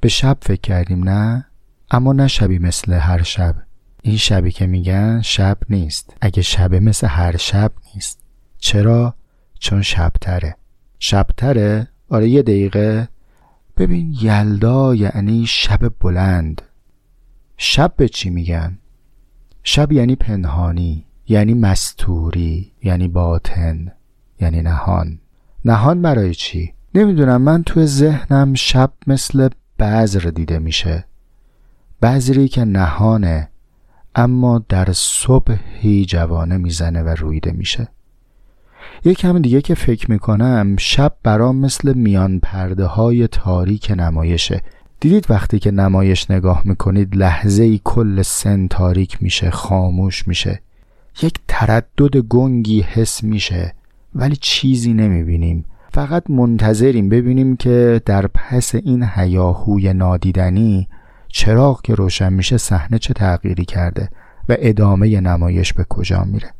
به 0.00 0.08
شب 0.08 0.38
فکر 0.42 0.60
کردیم 0.60 1.08
نه؟ 1.08 1.46
اما 1.90 2.12
نه 2.12 2.28
شبی 2.28 2.58
مثل 2.58 2.92
هر 2.92 3.22
شب 3.22 3.54
این 4.02 4.16
شبی 4.16 4.52
که 4.52 4.66
میگن 4.66 5.22
شب 5.22 5.58
نیست 5.70 6.14
اگه 6.20 6.42
شب 6.42 6.74
مثل 6.74 7.06
هر 7.06 7.36
شب 7.36 7.72
نیست 7.94 8.18
چرا؟ 8.58 9.14
چون 9.58 9.82
شبتره 9.82 10.56
شبتره؟ 10.98 11.88
آره 12.08 12.28
یه 12.28 12.42
دقیقه 12.42 13.08
ببین 13.78 14.16
یلدا 14.20 14.94
یعنی 14.94 15.46
شب 15.46 15.92
بلند 16.00 16.62
شب 17.56 17.92
به 17.96 18.08
چی 18.08 18.30
میگن؟ 18.30 18.78
شب 19.62 19.92
یعنی 19.92 20.16
پنهانی 20.16 21.04
یعنی 21.28 21.54
مستوری 21.54 22.72
یعنی 22.82 23.08
باطن 23.08 23.92
یعنی 24.40 24.62
نهان 24.62 25.18
نهان 25.64 26.02
برای 26.02 26.34
چی؟ 26.34 26.72
نمی‌دونم 26.94 27.42
من 27.42 27.62
تو 27.62 27.86
ذهنم 27.86 28.54
شب 28.54 28.92
مثل 29.06 29.48
بذر 29.78 30.30
دیده 30.30 30.58
میشه 30.58 31.04
بذری 32.02 32.48
که 32.48 32.64
نهانه 32.64 33.48
اما 34.14 34.64
در 34.68 34.92
صبحی 34.92 36.04
جوانه 36.04 36.56
می‌زنه 36.56 37.02
و 37.02 37.08
رویده 37.08 37.52
میشه 37.52 37.88
یه 39.04 39.14
کم 39.14 39.38
دیگه 39.38 39.60
که 39.60 39.74
فکر 39.74 40.10
می‌کنم 40.10 40.76
شب 40.78 41.12
برام 41.22 41.56
مثل 41.56 41.94
میان 41.94 42.38
پرده 42.38 42.84
های 42.84 43.28
تاریک 43.28 43.92
نمایشه. 43.96 44.62
دیدید 45.00 45.26
وقتی 45.30 45.58
که 45.58 45.70
نمایش 45.70 46.30
نگاه 46.30 46.62
می‌کنید 46.64 47.16
لحظه 47.16 47.62
ای 47.62 47.80
کل 47.84 48.22
سن 48.22 48.66
تاریک 48.66 49.22
میشه 49.22 49.50
خاموش 49.50 50.28
میشه. 50.28 50.60
یک 51.22 51.34
تردد 51.48 52.16
گنگی 52.16 52.80
حس 52.80 53.24
میشه 53.24 53.74
ولی 54.14 54.36
چیزی 54.40 54.92
نمی‌بینیم. 54.92 55.64
فقط 55.92 56.30
منتظریم 56.30 57.08
ببینیم 57.08 57.56
که 57.56 58.02
در 58.04 58.26
پس 58.26 58.74
این 58.74 59.06
هیاهوی 59.14 59.92
نادیدنی 59.92 60.88
چراغ 61.28 61.82
که 61.82 61.94
روشن 61.94 62.32
میشه 62.32 62.56
صحنه 62.56 62.98
چه 62.98 63.14
تغییری 63.14 63.64
کرده 63.64 64.08
و 64.48 64.56
ادامه 64.58 65.20
نمایش 65.20 65.72
به 65.72 65.84
کجا 65.88 66.24
میره. 66.24 66.50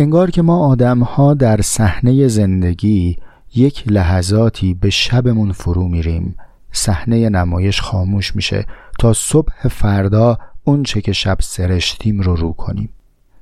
انگار 0.00 0.30
که 0.30 0.42
ما 0.42 0.66
آدم 0.66 0.98
ها 0.98 1.34
در 1.34 1.60
صحنه 1.60 2.28
زندگی 2.28 3.16
یک 3.54 3.84
لحظاتی 3.86 4.74
به 4.74 4.90
شبمون 4.90 5.52
فرو 5.52 5.88
میریم. 5.88 6.36
صحنه 6.72 7.28
نمایش 7.28 7.80
خاموش 7.80 8.36
میشه 8.36 8.66
تا 8.98 9.12
صبح 9.12 9.68
فردا 9.68 10.38
اونچه 10.64 11.00
که 11.00 11.12
شب 11.12 11.36
سرشتیم 11.40 12.20
رو 12.20 12.36
رو 12.36 12.52
کنیم. 12.52 12.88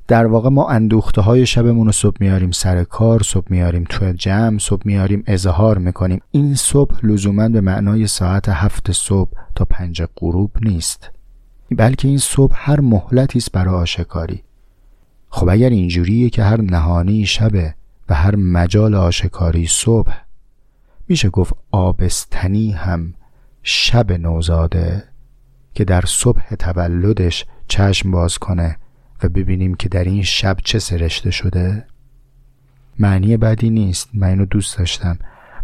در 0.09 0.27
واقع 0.27 0.49
ما 0.49 0.69
اندوخته 0.69 1.21
های 1.21 1.47
شبمون 1.47 1.87
رو 1.87 1.93
صبح 1.93 2.17
میاریم 2.21 2.51
سر 2.51 2.85
کار 2.85 3.23
صبح 3.23 3.47
میاریم 3.51 3.85
تو 3.89 4.13
جمع 4.13 4.59
صبح 4.59 4.83
میاریم 4.85 5.25
اظهار 5.27 5.79
می‌کنیم. 5.79 6.21
این 6.31 6.55
صبح 6.55 7.07
لزوما 7.07 7.49
به 7.49 7.61
معنای 7.61 8.07
ساعت 8.07 8.49
هفت 8.49 8.93
صبح 8.93 9.31
تا 9.55 9.65
پنج 9.65 10.03
غروب 10.17 10.51
نیست. 10.63 11.11
بلکه 11.71 12.09
این 12.09 12.19
صبح 12.19 12.55
هر 12.57 12.81
مهلتی 12.81 13.39
است 13.39 13.53
برای 13.53 13.75
آشکاری. 13.75 14.43
خب 15.37 15.49
اگر 15.49 15.71
اینجوریه 15.71 16.31
که 16.31 16.43
هر 16.43 16.61
نهانی 16.61 17.27
شبه 17.27 17.75
و 18.09 18.15
هر 18.15 18.37
مجال 18.37 18.95
آشکاری 18.95 19.67
صبح 19.67 20.15
میشه 21.09 21.29
گفت 21.29 21.55
آبستنی 21.71 22.71
هم 22.71 23.15
شب 23.63 24.13
نوزاده 24.13 25.05
که 25.75 25.85
در 25.85 26.05
صبح 26.07 26.55
تولدش 26.55 27.45
چشم 27.69 28.11
باز 28.11 28.39
کنه 28.39 28.79
و 29.23 29.29
ببینیم 29.29 29.75
که 29.75 29.89
در 29.89 30.05
این 30.05 30.23
شب 30.23 30.57
چه 30.65 30.79
سرشته 30.79 31.31
شده؟ 31.31 31.87
معنی 32.99 33.37
بدی 33.37 33.71
نیست 33.71 34.09
من 34.15 34.29
اینو 34.29 34.45
دوست 34.45 34.79
داشتم. 34.79 35.19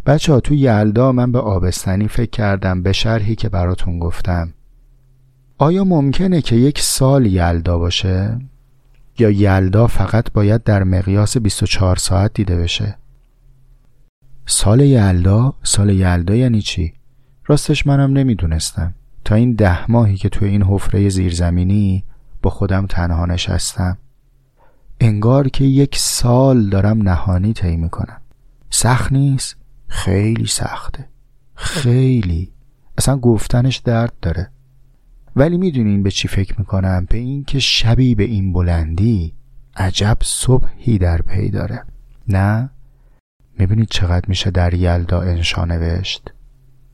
بچه 0.07 0.33
ها 0.33 0.41
تو 0.41 0.55
یلدا 0.55 1.13
من 1.13 1.33
به 1.33 1.39
آبستنی 1.39 2.09
فکر 2.09 2.31
کردم 2.31 2.83
به 2.83 2.93
شرحی 2.93 3.35
که 3.35 3.49
براتون 3.49 3.99
گفتم. 3.99 4.55
آیا 5.59 5.85
ممکنه 5.85 6.43
که 6.43 6.57
یک 6.57 6.81
سال 6.81 7.27
یلدا 7.27 7.79
باشه؟ 7.79 8.39
یا 9.19 9.31
یلدا 9.31 9.87
فقط 9.87 10.33
باید 10.33 10.63
در 10.63 10.85
مقیاس 10.85 11.37
24 11.37 11.97
ساعت 11.97 12.35
دیده 12.35 12.57
بشه؟ 12.57 12.97
سال 14.47 14.81
یلدا 14.81 15.55
سال 15.63 15.91
یلدا 15.91 16.35
یعنی 16.35 16.63
چی؟ 16.63 16.93
راستش 17.47 17.87
منم 17.87 18.13
نمی‌دونستم. 18.13 18.95
تا 19.25 19.35
این 19.35 19.53
ده 19.53 19.91
ماهی 19.91 20.17
که 20.17 20.29
توی 20.29 20.49
این 20.49 20.63
حفره 20.63 21.09
زیرزمینی 21.09 22.05
با 22.43 22.51
خودم 22.51 22.87
تنها 22.87 23.27
نشستم 23.27 23.99
انگار 25.01 25.49
که 25.49 25.65
یک 25.65 25.97
سال 25.99 26.69
دارم 26.69 27.03
نهانی 27.03 27.53
طی 27.53 27.77
می‌کنم. 27.77 28.21
سخت 28.71 29.13
نیست؟ 29.13 29.57
خیلی 29.89 30.47
سخته. 30.47 31.09
خیلی. 31.55 32.53
اصلا 32.99 33.17
گفتنش 33.17 33.77
درد 33.77 34.13
داره. 34.23 34.51
ولی 35.37 35.59
می‌دونین 35.59 36.03
به 36.03 36.11
چی 36.11 36.29
فکر 36.29 36.55
می‌کنم؟ 36.59 37.07
به 37.11 37.19
این 37.19 37.45
که 37.45 37.59
شبی 37.59 38.15
به 38.15 38.25
این 38.25 38.53
بلندی 38.53 39.35
عجب 39.77 40.19
صبحی 40.23 40.99
در 40.99 41.23
پی 41.23 41.51
داره. 41.51 41.85
نه؟ 42.29 42.71
می‌بینید 43.59 43.89
چقدر 43.89 44.29
میشه 44.29 44.51
در 44.51 44.75
یلدا 44.75 45.21
انشا 45.21 45.65
نوشت؟ 45.65 46.33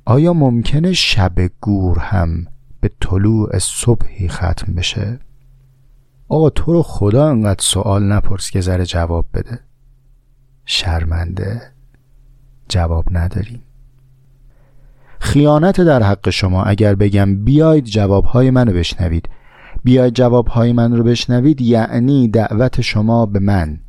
آیا 0.04 0.32
ممکنه 0.32 0.92
شب 0.92 1.50
گور 1.60 1.98
هم 1.98 2.46
به 2.80 2.90
طلوع 3.00 3.58
صبحی 3.58 4.28
ختم 4.28 4.74
بشه؟ 4.74 5.18
آقا 6.28 6.50
تو 6.50 6.72
رو 6.72 6.82
خدا 6.82 7.28
انقدر 7.28 7.62
سوال 7.62 8.12
نپرس 8.12 8.50
که 8.50 8.60
ذره 8.60 8.86
جواب 8.86 9.26
بده. 9.34 9.60
شرمنده. 10.64 11.62
جواب 12.68 13.04
نداریم. 13.10 13.62
خیانت 15.20 15.80
در 15.80 16.02
حق 16.02 16.30
شما 16.30 16.62
اگر 16.62 16.94
بگم 16.94 17.44
بیاید 17.44 17.84
جوابهای 17.84 18.50
منو 18.50 18.72
بشنوید. 18.72 19.28
بیاید 19.84 20.14
جوابهای 20.14 20.72
من 20.72 20.96
رو 20.96 21.04
بشنوید 21.04 21.60
یعنی 21.60 22.28
دعوت 22.28 22.80
شما 22.80 23.26
به 23.26 23.38
من. 23.38 23.80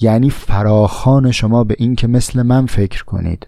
یعنی 0.00 0.30
فراخان 0.30 1.30
شما 1.30 1.64
به 1.64 1.74
این 1.78 1.94
که 1.94 2.06
مثل 2.06 2.42
من 2.42 2.66
فکر 2.66 3.04
کنید. 3.04 3.46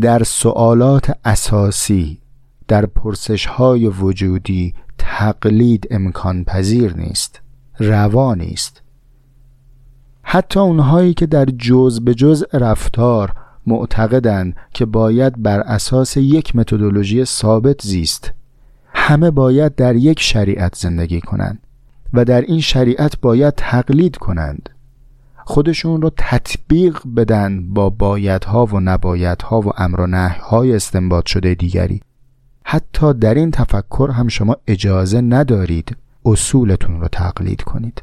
در 0.00 0.22
سوالات 0.22 1.18
اساسی 1.24 2.20
در 2.68 2.86
پرسش 2.86 3.46
های 3.46 3.86
وجودی 3.86 4.74
تقلید 4.98 5.88
امکان 5.90 6.44
پذیر 6.44 6.96
نیست 6.96 7.40
روا 7.78 8.34
نیست. 8.34 8.82
حتی 10.22 10.60
اونهایی 10.60 11.14
که 11.14 11.26
در 11.26 11.44
جز 11.44 12.00
به 12.00 12.14
جز 12.14 12.44
رفتار 12.52 13.32
معتقدند 13.66 14.56
که 14.72 14.84
باید 14.84 15.42
بر 15.42 15.60
اساس 15.60 16.16
یک 16.16 16.56
متدولوژی 16.56 17.24
ثابت 17.24 17.82
زیست 17.82 18.32
همه 18.94 19.30
باید 19.30 19.74
در 19.74 19.96
یک 19.96 20.20
شریعت 20.20 20.74
زندگی 20.74 21.20
کنند 21.20 21.58
و 22.12 22.24
در 22.24 22.40
این 22.40 22.60
شریعت 22.60 23.20
باید 23.20 23.54
تقلید 23.56 24.16
کنند. 24.16 24.68
خودشون 25.44 26.02
رو 26.02 26.10
تطبیق 26.16 26.98
بدن 27.16 27.74
با 27.74 27.90
بایدها 27.90 28.66
و 28.66 28.80
نبایدها 28.80 29.60
و 29.60 29.72
امر 29.76 30.00
و 30.00 30.06
نهیهای 30.06 30.74
استنباط 30.74 31.26
شده 31.26 31.54
دیگری. 31.54 32.00
حتی 32.64 33.14
در 33.14 33.34
این 33.34 33.50
تفکر 33.50 34.10
هم 34.12 34.28
شما 34.28 34.56
اجازه 34.66 35.20
ندارید 35.20 35.96
اصولتون 36.24 37.00
رو 37.00 37.08
تقلید 37.08 37.62
کنید. 37.62 38.02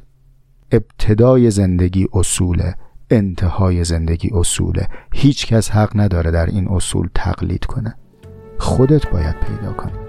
ابتدای 0.71 1.51
زندگی 1.51 2.07
اصوله. 2.13 2.75
انتهای 3.13 3.83
زندگی 3.83 4.29
اصوله. 4.33 4.87
هیچ 5.13 5.47
کس 5.47 5.71
حق 5.71 5.91
نداره 5.95 6.31
در 6.31 6.45
این 6.45 6.67
اصول 6.67 7.09
تقلید 7.15 7.65
کنه. 7.65 7.95
خودت 8.59 9.09
باید 9.09 9.35
پیدا 9.39 9.73
کنی. 9.73 10.02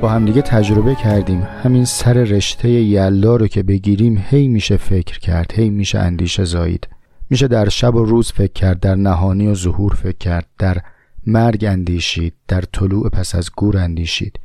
با 0.00 0.08
همدیگه 0.08 0.42
تجربه 0.42 0.94
کردیم. 0.94 1.42
همین 1.62 1.84
سر 1.84 2.12
رشته 2.12 2.68
یلدا 2.70 3.36
رو 3.36 3.46
که 3.46 3.62
بگیریم 3.62 4.24
هی 4.28 4.48
میشه 4.48 4.76
فکر 4.76 5.18
کرد 5.18 5.52
هی 5.54 5.70
میشه 5.70 5.98
اندیشه 5.98 6.44
زایید. 6.44 6.88
میشه 7.30 7.48
در 7.48 7.68
شب 7.68 7.94
و 7.94 8.04
روز 8.04 8.32
فکر 8.32 8.52
کرد 8.52 8.80
در 8.80 8.94
نهانی 8.94 9.46
و 9.46 9.54
ظهور 9.54 9.94
فکر 9.94 10.18
کرد 10.18 10.46
در 10.58 10.78
مرگ 11.26 11.64
اندیشید 11.64 12.34
در 12.48 12.60
طلوع 12.60 13.08
پس 13.08 13.34
از 13.34 13.50
گور 13.56 13.78
اندیشید. 13.78 14.40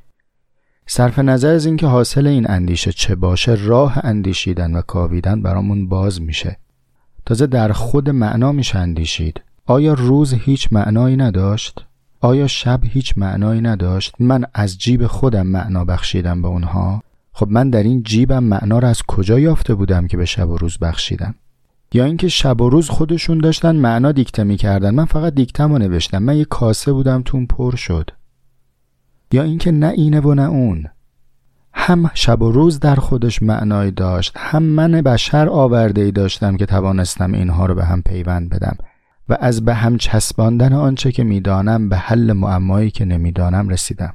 صرف 0.88 1.20
نظر 1.20 1.54
از 1.54 1.66
اینکه 1.66 1.88
حاصل 1.88 2.28
این 2.28 2.46
اندیشه 2.50 2.92
چه 2.92 3.16
باشه 3.16 3.58
راه 3.62 4.00
اندیشیدن 4.04 4.76
و 4.76 4.82
کاویدن 4.82 5.42
برامون 5.42 5.90
باز 5.90 6.22
میشه. 6.22 6.58
تازه 7.26 7.48
در 7.48 7.72
خود 7.72 8.10
معنا 8.10 8.52
میشه 8.52 8.78
اندیشید. 8.78 9.42
آیا 9.66 9.94
روز 9.94 10.34
هیچ 10.34 10.68
معنایی 10.72 11.16
نداشت؟ 11.16 11.86
آیا 12.26 12.48
شب 12.48 12.80
هیچ 12.84 13.18
معنایی 13.18 13.62
نداشت؟ 13.62 14.16
من 14.20 14.46
از 14.54 14.78
جیب 14.78 15.08
خودم 15.08 15.48
معنا 15.48 15.86
بخشیدم 15.86 16.42
به 16.42 16.48
اونها. 16.48 17.02
خب 17.34 17.48
من 17.50 17.70
در 17.70 17.84
این 17.84 18.04
جیبم 18.04 18.44
معنا 18.44 18.80
را 18.80 18.90
از 18.90 19.02
کجا 19.08 19.40
یافته 19.40 19.74
بودم 19.74 20.08
که 20.08 20.18
به 20.18 20.26
شب 20.26 20.50
و 20.50 20.58
روز 20.58 20.78
بخشیدم؟ 20.78 21.36
یا 21.94 22.06
اینکه 22.06 22.28
شب 22.28 22.62
و 22.62 22.70
روز 22.70 22.90
خودشون 22.90 23.38
داشتن 23.38 23.76
معنا 23.76 24.12
دیکته 24.12 24.44
می‌کردن. 24.44 24.90
من 24.90 25.06
فقط 25.06 25.34
دیکتم 25.34 25.72
و 25.72 25.78
نوشتم. 25.78 26.18
من 26.18 26.38
یه 26.38 26.46
کاسه 26.46 26.92
بودم 26.92 27.22
تون 27.26 27.46
پر 27.46 27.76
شد. 27.76 28.10
یا 29.32 29.44
اینکه 29.44 29.72
نه 29.72 29.90
اینه 29.90 30.20
و 30.20 30.34
نه 30.34 30.50
اون. 30.50 30.86
هم 31.74 32.12
شب 32.14 32.42
و 32.42 32.52
روز 32.52 32.80
در 32.80 32.96
خودش 32.96 33.44
معنایی 33.44 33.92
داشت 33.92 34.34
هم 34.36 34.64
من 34.64 34.92
بشر 34.92 35.50
آورده 35.50 36.02
ای 36.02 36.12
داشتم 36.12 36.58
که 36.58 36.66
توانستم 36.66 37.34
اینها 37.34 37.66
رو 37.66 37.76
به 37.76 37.86
هم 37.86 38.02
پیوند 38.02 38.50
بدم. 38.50 38.78
و 39.30 39.38
از 39.40 39.66
به 39.66 39.74
هم 39.74 39.98
چسباندن 39.98 40.74
آنچه 40.74 41.12
که 41.12 41.24
می‌دانم 41.24 41.90
به 41.90 41.98
حل 41.98 42.34
معمایی 42.34 42.92
که 42.92 43.06
نمی‌دانم 43.06 43.70
رسیدم. 43.70 44.14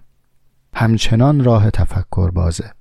همچنان 0.74 1.44
راه 1.44 1.70
تفکر 1.70 2.30
بازه. 2.30 2.72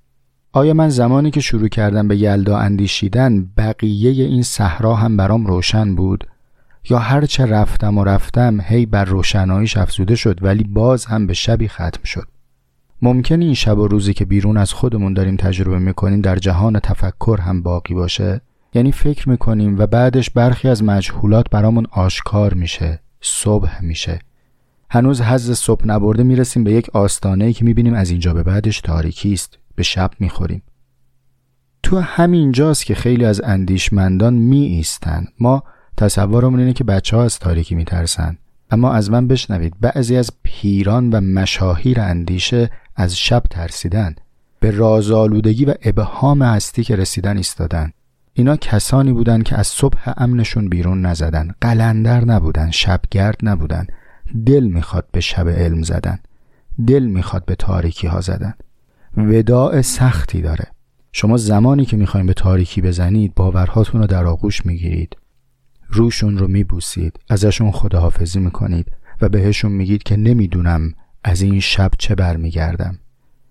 آیا 0.51 0.73
من 0.73 0.89
زمانی 0.89 1.31
که 1.31 1.39
شروع 1.39 1.67
کردم 1.67 2.07
به 2.07 2.17
یلدا 2.17 2.57
اندیشیدن 2.57 3.45
بقیه 3.57 4.25
این 4.25 4.43
صحرا 4.43 4.95
هم 4.95 5.17
برام 5.17 5.45
روشن 5.45 5.95
بود؟ 5.95 6.27
یا 6.89 6.99
هرچه 6.99 7.45
رفتم 7.45 7.97
و 7.97 8.03
رفتم 8.03 8.61
هی 8.61 8.85
بر 8.85 9.05
روشناییش 9.05 9.77
افزوده 9.77 10.15
شد 10.15 10.43
ولی 10.43 10.63
باز 10.63 11.05
هم 11.05 11.27
به 11.27 11.33
شبی 11.33 11.67
ختم 11.67 12.03
شد؟ 12.03 12.27
ممکن 13.01 13.41
این 13.41 13.53
شب 13.53 13.77
و 13.77 13.87
روزی 13.87 14.13
که 14.13 14.25
بیرون 14.25 14.57
از 14.57 14.73
خودمون 14.73 15.13
داریم 15.13 15.35
تجربه 15.35 15.79
می‌کنیم 15.79 16.21
در 16.21 16.35
جهان 16.35 16.79
تفکر 16.79 17.39
هم 17.41 17.61
باقی 17.61 17.93
باشه؟ 17.93 18.41
یعنی 18.73 18.91
فکر 18.91 19.29
می‌کنیم 19.29 19.79
و 19.79 19.87
بعدش 19.87 20.29
برخی 20.29 20.67
از 20.67 20.83
مجهولات 20.83 21.49
برامون 21.49 21.87
آشکار 21.91 22.53
میشه 22.53 22.99
صبح 23.21 23.81
میشه. 23.81 24.19
هنوز 24.89 25.21
حز 25.21 25.51
صبح 25.51 25.87
نبرده 25.87 26.23
می‌رسیم 26.23 26.63
به 26.63 26.71
یک 26.71 26.89
آستانه 26.89 27.53
که 27.53 27.65
می‌بینیم 27.65 27.93
از 27.93 28.09
اینجا 28.09 28.33
به 28.33 28.43
بعدش 28.43 28.81
تاریکی 28.81 29.33
است 29.33 29.57
به 29.75 29.83
شب 29.83 30.11
می‌خوریم. 30.19 30.61
تو 31.83 31.99
همین 31.99 32.51
جاست 32.51 32.85
که 32.85 32.95
خیلی 32.95 33.25
از 33.25 33.41
اندیشمندان 33.41 34.33
می 34.33 34.65
ایستن 34.65 35.27
ما 35.39 35.63
تصورمون 35.97 36.59
اینه 36.59 36.73
که 36.73 36.83
بچه 36.83 37.17
ها 37.17 37.23
از 37.23 37.39
تاریکی 37.39 37.75
میترسن. 37.75 38.37
اما 38.71 38.93
از 38.93 39.11
من 39.11 39.27
بشنوید 39.27 39.73
بعضی 39.81 40.15
از 40.15 40.31
پیران 40.43 41.09
و 41.09 41.21
مشاهیر 41.21 42.01
اندیشه 42.01 42.69
از 42.95 43.17
شب 43.17 43.43
ترسیدن. 43.49 44.15
به 44.59 44.71
رازآلودگی 44.71 45.65
و 45.65 45.73
ابهام 45.83 46.41
هستی 46.41 46.83
که 46.83 46.95
رسیدن 46.95 47.37
ایستادن. 47.37 47.91
اینا 48.39 48.55
کسانی 48.55 49.13
بودند 49.13 49.43
که 49.43 49.55
از 49.55 49.67
صبح 49.67 50.13
امنشون 50.17 50.69
بیرون 50.69 51.05
نزدن. 51.05 51.51
قلندر 51.61 52.25
نبودن 52.25 52.71
شبگرد 52.71 53.37
نبودن. 53.43 53.87
دل 54.45 54.63
می‌خواد 54.63 55.07
به 55.11 55.19
شب 55.19 55.49
علم 55.49 55.81
زدن. 55.81 56.19
دل 56.87 57.05
می‌خواد 57.05 57.45
به 57.45 57.55
تاریکی 57.55 58.07
ها 58.07 58.21
زدن. 58.21 58.53
وداع 59.17 59.81
سختی 59.81 60.41
داره. 60.41 60.67
شما 61.11 61.37
زمانی 61.37 61.85
که 61.85 61.97
می‌خوایم 61.97 62.25
به 62.25 62.33
تاریکی 62.33 62.81
بزنید 62.81 63.35
باورهاتون 63.35 64.01
رو 64.01 64.07
در 64.07 64.25
آغوش 64.25 64.65
می‌گیرید. 64.65 65.17
روشون 65.89 66.37
رو 66.37 66.47
میبوسید. 66.47 67.19
ازشون 67.29 67.71
خداحافظی 67.71 68.39
می‌کنید 68.39 68.91
و 69.21 69.29
بهشون 69.29 69.71
میگید 69.71 70.03
که 70.03 70.17
نمی‌دونم 70.17 70.93
از 71.23 71.41
این 71.41 71.59
شب 71.59 71.91
چه 71.97 72.15
برمیگردم. 72.15 72.99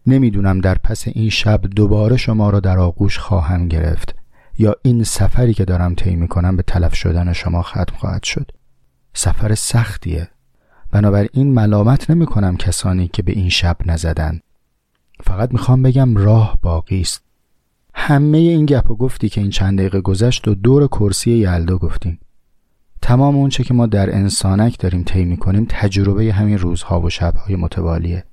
نمی‌دونم 0.06 0.60
در 0.60 0.74
پس 0.74 1.08
این 1.08 1.30
شب 1.30 1.60
دوباره 1.60 2.16
شما 2.16 2.50
را 2.50 2.60
در 2.60 2.78
آغوش 2.78 3.18
خواهم 3.18 3.68
گرفت. 3.68 4.17
یا 4.58 4.76
این 4.82 5.04
سفری 5.04 5.54
که 5.54 5.64
دارم 5.64 5.94
طی 5.94 6.16
می‌کنم 6.16 6.56
به 6.56 6.62
تلف 6.62 6.94
شدن 6.94 7.32
شما 7.32 7.62
ختم 7.62 7.96
خواهد 7.96 8.22
شد. 8.22 8.50
سفر 9.14 9.54
سختیه. 9.54 10.28
بنابراین 10.90 11.54
ملامت 11.54 12.10
نمی 12.10 12.26
کنم 12.26 12.56
کسانی 12.56 13.08
که 13.08 13.22
به 13.22 13.32
این 13.32 13.48
شب 13.48 13.76
نزدن. 13.86 14.40
فقط 15.22 15.52
می‌خوام 15.52 15.82
بگم 15.82 16.16
راه 16.16 16.58
باقی 16.62 17.00
است. 17.00 17.22
همه 17.94 18.38
این 18.38 18.66
گپ 18.66 18.90
و 18.90 18.96
گفتی 18.96 19.28
که 19.28 19.40
این 19.40 19.50
چند 19.50 19.78
دقیقه 19.78 20.00
گذشت 20.00 20.48
و 20.48 20.54
دور 20.54 20.86
کرسی 20.86 21.30
یلدا 21.30 21.78
گفتیم. 21.78 22.18
تمام 23.02 23.36
اونچه 23.36 23.64
که 23.64 23.74
ما 23.74 23.86
در 23.86 24.14
انسانک 24.14 24.78
داریم 24.78 25.02
طی 25.02 25.24
می‌کنیم 25.24 25.66
تجربه 25.68 26.32
همین 26.32 26.58
روزها 26.58 27.00
و 27.00 27.10
شبهای 27.10 27.56
متوالیه. 27.56 28.24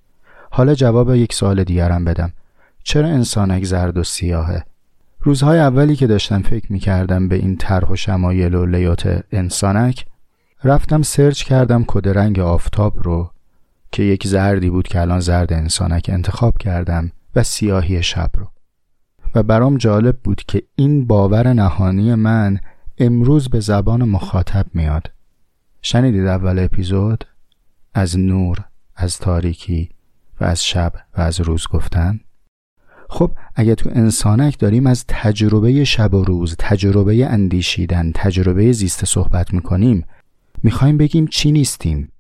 حالا 0.52 0.76
جواب 0.76 1.16
یک 1.16 1.34
سوال 1.34 1.64
دیگرم 1.64 2.06
بدم. 2.06 2.34
چرا 2.84 3.08
انسانک 3.08 3.64
زرد 3.64 3.98
و 3.98 4.04
سیاهه؟ 4.04 4.66
روزهای 5.26 5.60
اولی 5.60 5.96
که 5.96 6.08
داشتم 6.08 6.42
فکر 6.42 6.74
می 6.74 6.80
کردم 6.80 7.28
به 7.28 7.36
این 7.36 7.58
طرح 7.58 7.90
و 7.90 7.96
شمایل 7.96 8.56
و 8.56 8.66
لیات 8.66 9.24
انسانک 9.32 10.06
رفتم 10.64 11.02
سرچ 11.02 11.44
کردم 11.44 11.84
کد 11.88 12.10
رنگ 12.18 12.40
آفتاب 12.40 13.04
رو 13.04 13.32
که 13.92 14.04
یک 14.04 14.28
زردی 14.28 14.70
بود 14.70 14.88
که 14.88 15.02
الان 15.02 15.20
زرد 15.20 15.54
انسانک 15.54 16.10
انتخاب 16.14 16.58
کردم 16.58 17.12
و 17.36 17.44
سیاهی 17.44 18.04
شب 18.04 18.30
رو. 18.34 18.48
و 19.36 19.44
برام 19.44 19.78
جالب 19.78 20.18
بود 20.24 20.42
که 20.48 20.64
این 20.76 21.08
باور 21.08 21.54
نهانی 21.54 22.16
من 22.16 22.60
امروز 22.98 23.50
به 23.50 23.60
زبان 23.60 24.04
مخاطب 24.04 24.66
میاد. 24.74 25.12
شنیدید 25.82 26.26
اول 26.26 26.60
اپیزود؟ 26.60 27.26
از 27.94 28.20
نور 28.20 28.58
از 28.96 29.20
تاریکی 29.20 29.90
و 30.42 30.44
از 30.44 30.64
شب 30.64 30.94
و 31.18 31.22
از 31.22 31.42
روز 31.42 31.68
گفتن؟ 31.68 32.20
خب 33.10 33.32
اگه 33.56 33.76
تو 33.76 33.90
انسانک 33.94 34.60
داریم 34.60 34.88
از 34.88 35.06
تجربه 35.08 35.84
شب 35.84 36.14
و 36.14 36.24
روز 36.24 36.56
تجربه 36.60 37.26
اندیشیدن 37.26 38.12
تجربه 38.16 38.72
زیست 38.72 39.06
صحبت 39.06 39.54
می‌کنیم 39.54 40.06
می‌خوایم 40.64 40.98
بگیم 40.98 41.28
چی 41.28 41.52
نیستیم. 41.52 42.12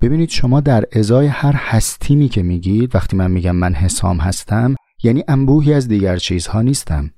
ببینید 0.00 0.28
شما 0.28 0.60
در 0.60 0.84
ازای 0.92 1.26
هر 1.26 1.54
هستیمی 1.56 2.28
که 2.28 2.42
میگید 2.42 2.94
وقتی 2.94 3.16
من 3.16 3.30
میگم 3.30 3.56
من 3.56 3.74
حسام 3.74 4.18
هستم 4.18 4.74
یعنی 5.02 5.24
انبوهی 5.28 5.74
از 5.74 5.88
دیگر 5.88 6.16
چیزها 6.16 6.62
نیستم. 6.62 7.10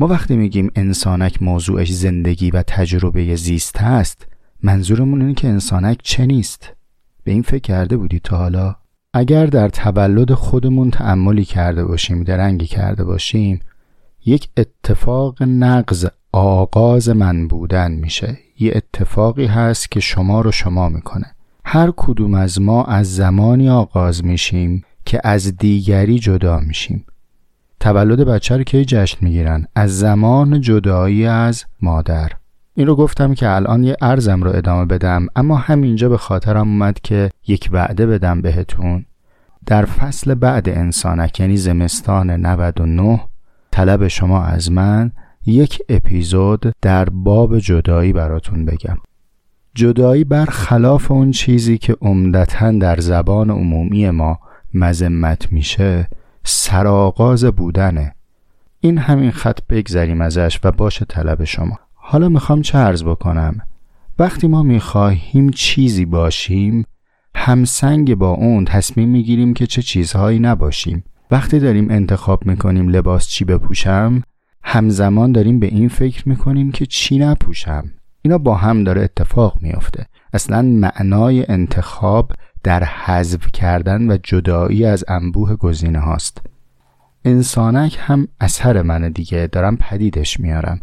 ما 0.00 0.06
وقتی 0.06 0.36
میگیم 0.36 0.70
انسانک 0.76 1.42
موضوعش 1.42 1.92
زندگی 1.92 2.50
و 2.50 2.62
تجربه 2.62 3.36
زیست 3.36 3.76
هست 3.76 4.26
منظورمون 4.62 5.20
اینه 5.20 5.34
که 5.34 5.48
انسانک 5.48 5.98
چه 6.02 6.26
نیست. 6.26 6.72
به 7.24 7.32
این 7.32 7.42
فکر 7.42 7.58
کرده 7.58 7.96
بودی 7.96 8.18
تا 8.18 8.36
حالا؟ 8.36 8.76
اگر 9.14 9.46
در 9.46 9.68
تولد 9.68 10.32
خودمون 10.32 10.90
تأملی 10.90 11.44
کرده 11.44 11.84
باشیم 11.84 12.24
درنگی 12.24 12.66
کرده 12.66 13.04
باشیم 13.04 13.60
یک 14.24 14.48
اتفاق 14.56 15.42
نقض 15.42 16.06
آغاز 16.32 17.08
من 17.08 17.48
بودن 17.48 17.92
میشه. 17.92 18.38
یه 18.58 18.72
اتفاقی 18.74 19.46
هست 19.46 19.90
که 19.90 20.00
شما 20.00 20.40
رو 20.40 20.52
شما 20.52 20.88
می‌کنه. 20.88 21.34
هر 21.64 21.92
کدوم 21.96 22.34
از 22.34 22.60
ما 22.60 22.84
از 22.84 23.14
زمانی 23.14 23.68
آغاز 23.68 24.24
میشیم 24.24 24.84
که 25.04 25.20
از 25.24 25.56
دیگری 25.56 26.18
جدا 26.18 26.60
میشیم. 26.60 27.04
تولد 27.80 28.20
بچه 28.20 28.56
رو 28.56 28.62
کی 28.62 28.84
جشن 28.84 29.18
می‌گیرن؟ 29.20 29.66
از 29.74 29.98
زمان 29.98 30.60
جدایی 30.60 31.26
از 31.26 31.64
مادر. 31.80 32.32
این 32.74 32.86
رو 32.86 32.96
گفتم 32.96 33.34
که 33.34 33.50
الان 33.50 33.84
یه 33.84 33.96
ارزم 34.00 34.42
رو 34.42 34.50
ادامه 34.56 34.84
بدم 34.84 35.26
اما 35.36 35.56
همینجا 35.56 36.08
به 36.08 36.16
خاطرم 36.16 36.68
اومد 36.68 37.00
که 37.00 37.30
یک 37.46 37.68
وعده 37.72 38.06
بدم 38.06 38.42
بهتون. 38.42 39.04
در 39.66 39.84
فصل 39.84 40.34
بعد 40.34 40.68
انسانک 40.68 41.40
یعنی 41.40 41.56
زمستان 41.56 42.30
99 42.30 43.20
طلب 43.70 44.08
شما 44.08 44.44
از 44.44 44.72
من 44.72 45.12
یک 45.46 45.82
اپیزود 45.88 46.72
در 46.82 47.04
باب 47.04 47.58
جدایی 47.58 48.12
براتون 48.12 48.64
بگم. 48.64 48.98
جدایی 49.74 50.24
بر 50.24 50.44
خلاف 50.44 51.10
اون 51.10 51.30
چیزی 51.30 51.78
که 51.78 51.96
عمدتا 52.00 52.70
در 52.70 53.00
زبان 53.00 53.50
عمومی 53.50 54.10
ما 54.10 54.38
مذمت 54.74 55.52
میشه 55.52 56.08
سرآغاز 56.44 57.44
بودنه. 57.44 58.14
این 58.80 58.98
همین 58.98 59.30
خط 59.30 59.58
بگذریم 59.68 60.20
ازش 60.20 60.60
و 60.64 60.72
باشه 60.72 61.04
طلب 61.04 61.44
شما. 61.44 61.78
حالا 62.04 62.28
می‌خوام 62.28 62.62
چه 62.62 62.78
عرض 62.78 63.04
بکنم؟ 63.04 63.60
وقتی 64.18 64.48
ما 64.48 64.62
می‌خواهیم 64.62 65.50
چیزی 65.50 66.04
باشیم 66.04 66.84
همسنگ 67.34 68.14
با 68.14 68.30
اون 68.30 68.64
تصمیم 68.64 69.08
می‌گیریم 69.08 69.54
که 69.54 69.66
چه 69.66 69.82
چیزهایی 69.82 70.38
نباشیم. 70.38 71.04
وقتی 71.30 71.58
داریم 71.58 71.90
انتخاب 71.90 72.46
می‌کنیم 72.46 72.88
لباس 72.88 73.28
چی 73.28 73.44
بپوشم 73.44 74.22
همزمان 74.64 75.32
داریم 75.32 75.60
به 75.60 75.66
این 75.66 75.88
فکر 75.88 76.28
می‌کنیم 76.28 76.72
که 76.72 76.86
چی 76.86 77.18
نپوشم. 77.18 77.84
اینا 78.22 78.38
با 78.38 78.54
هم 78.54 78.84
داره 78.84 79.02
اتفاق 79.02 79.58
میافته. 79.60 80.06
اصلا 80.32 80.62
معنای 80.62 81.46
انتخاب 81.48 82.32
در 82.62 82.84
حذف 82.84 83.46
کردن 83.52 84.10
و 84.10 84.16
جدایی 84.22 84.84
از 84.84 85.04
انبوه 85.08 85.56
گزینه 85.56 85.98
هاست. 85.98 86.46
انسانک 87.24 87.98
هم 88.00 88.28
اثر 88.40 88.82
من 88.82 89.10
دیگه. 89.10 89.46
دارم 89.46 89.76
پدیدش 89.76 90.40
میارم. 90.40 90.80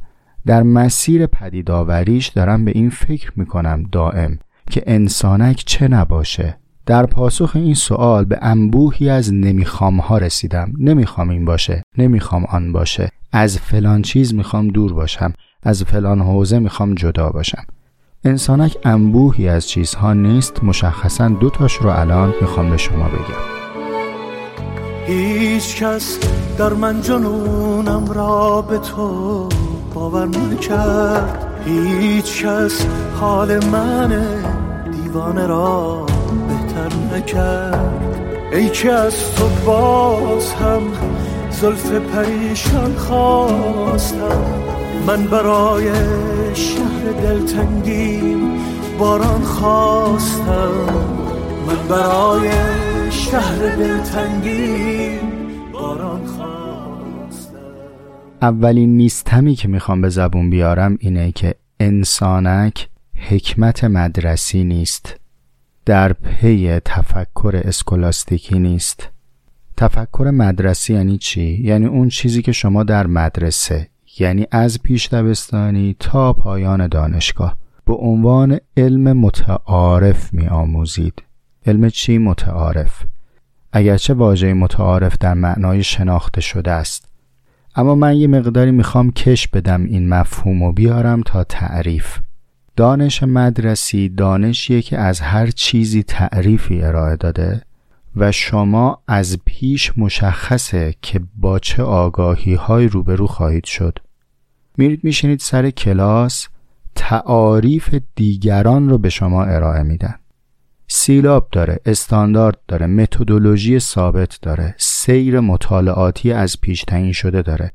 در 0.49 0.63
مسیر 0.63 1.25
پدیدآوریش 1.25 2.27
دارم 2.27 2.65
به 2.65 2.71
این 2.75 2.89
فکر 2.89 3.31
می‌کنم 3.35 3.83
دائم 3.91 4.39
که 4.71 4.83
انسانک 4.87 5.63
چه 5.65 5.87
نباشه. 5.87 6.57
در 6.85 7.05
پاسخ 7.05 7.51
این 7.55 7.73
سوال 7.73 8.25
به 8.25 8.39
انبوهی 8.41 9.09
از 9.09 9.33
نمی‌خوام 9.33 9.99
ها 9.99 10.17
رسیدم. 10.17 10.71
نمی‌خوام 10.79 11.29
این 11.29 11.45
باشه. 11.45 11.83
نمی‌خوام 11.97 12.45
آن 12.45 12.71
باشه. 12.71 13.09
از 13.31 13.57
فلان 13.57 14.01
چیز 14.01 14.33
می‌خوام 14.33 14.67
دور 14.67 14.93
باشم. 14.93 15.33
از 15.63 15.83
فلان 15.83 16.21
حوزه 16.21 16.59
می‌خوام 16.59 16.93
جدا 16.93 17.29
باشم. 17.29 17.63
انسانک 18.23 18.77
انبوهی 18.83 19.49
از 19.49 19.67
چیزها 19.67 20.13
نیست. 20.13 20.63
مشخصا 20.63 21.27
دو 21.29 21.49
تاش 21.49 21.73
رو 21.73 21.89
الان 21.89 22.33
می‌خوام 22.41 22.69
به 22.69 22.77
شما 22.77 23.07
بگم. 23.07 23.59
هیچ 25.07 25.83
کس 25.83 26.19
در 26.57 26.73
من 26.73 27.01
جنونم 27.01 28.11
را 28.11 28.61
به 28.61 28.77
تو 28.77 29.49
باور 29.93 30.27
نکرد 30.27 31.45
هیچ 31.65 32.45
کس 32.45 32.85
حال 33.19 33.65
من 33.65 34.23
دیوانه 34.91 35.47
را 35.47 36.05
بهتر 36.47 37.17
نکرد. 37.17 37.91
ای 38.51 38.69
که 38.69 38.91
از 38.91 39.35
تو 39.35 39.45
باز 39.65 40.53
هم 40.53 40.81
زلف 41.51 41.91
پریشان 41.91 42.95
خواستم. 42.95 44.45
من 45.07 45.23
برای 45.23 45.91
شهر 46.53 47.11
دلتنگیم 47.23 48.51
باران 48.99 49.41
خواستم. 49.41 50.71
من 51.67 51.87
برای 51.89 52.49
شهر 53.09 53.75
دلتنگیم 53.79 55.08
اولین 58.41 58.97
نیستمی 58.97 59.55
که 59.55 59.67
می‌خوام 59.67 60.01
به 60.01 60.09
زبون 60.09 60.49
بیارم 60.49 60.97
اینه 60.99 61.31
که 61.31 61.55
انسانک 61.79 62.89
حکمت 63.13 63.83
مدرسی 63.83 64.63
نیست. 64.63 65.15
در 65.85 66.13
پی 66.13 66.79
تفکر 66.79 67.61
اسکولاستیکی 67.63 68.59
نیست. 68.59 69.09
تفکر 69.77 70.31
مدرسی 70.33 70.93
یعنی 70.93 71.17
چی؟ 71.17 71.61
یعنی 71.63 71.85
اون 71.85 72.09
چیزی 72.09 72.41
که 72.41 72.51
شما 72.51 72.83
در 72.83 73.07
مدرسه 73.07 73.87
یعنی 74.19 74.45
از 74.51 74.83
پیش 74.83 75.07
دبستانی 75.07 75.95
تا 75.99 76.33
پایان 76.33 76.87
دانشگاه 76.87 77.57
به 77.85 77.93
عنوان 77.93 78.59
علم 78.77 79.17
متعارف 79.17 80.33
می 80.33 80.47
آموزید 80.47 81.23
علم 81.65 81.89
چی 81.89 82.17
متعارف؟ 82.17 83.03
اگرچه 83.73 84.13
واژه 84.13 84.53
متعارف 84.53 85.17
در 85.17 85.33
معنای 85.33 85.83
شناخته 85.83 86.41
شده 86.41 86.71
است. 86.71 87.08
اما 87.79 87.95
من 87.95 88.17
یه 88.17 88.27
مقداری 88.27 88.71
می‌خوام 88.71 89.11
کش 89.11 89.47
بدم 89.47 89.83
این 89.83 90.09
مفهوم 90.09 90.61
و 90.61 90.71
بیارم 90.71 91.21
تا 91.21 91.43
تعریف. 91.43 92.17
دانش 92.75 93.23
مدرسی 93.23 94.09
دانشیه 94.09 94.81
که 94.81 94.97
از 94.97 95.19
هر 95.19 95.47
چیزی 95.47 96.03
تعریفی 96.03 96.81
ارائه 96.81 97.15
داده 97.15 97.61
و 98.15 98.31
شما 98.31 99.01
از 99.07 99.37
پیش 99.45 99.97
مشخصه 99.97 100.95
که 101.01 101.21
با 101.35 101.59
چه 101.59 101.83
آگاهی 101.83 102.53
های 102.53 102.87
روبرو 102.87 103.27
خواهید 103.27 103.65
شد. 103.65 103.99
میرید 104.77 105.03
میشینید 105.03 105.39
سر 105.39 105.69
کلاس 105.69 106.47
تعاریف 106.95 107.95
دیگران 108.15 108.89
رو 108.89 108.97
به 108.97 109.09
شما 109.09 109.43
ارائه 109.43 109.83
میدن. 109.83 110.15
سیلاب 110.87 111.47
داره 111.51 111.79
استاندارد 111.85 112.57
داره 112.67 112.87
متدولوژی 112.87 113.79
ثابت 113.79 114.39
داره 114.41 114.75
سیر 115.01 115.39
مطالعاتی 115.39 116.31
از 116.31 116.61
پیش 116.61 116.83
تعیین 116.83 117.11
شده 117.11 117.41
داره. 117.41 117.71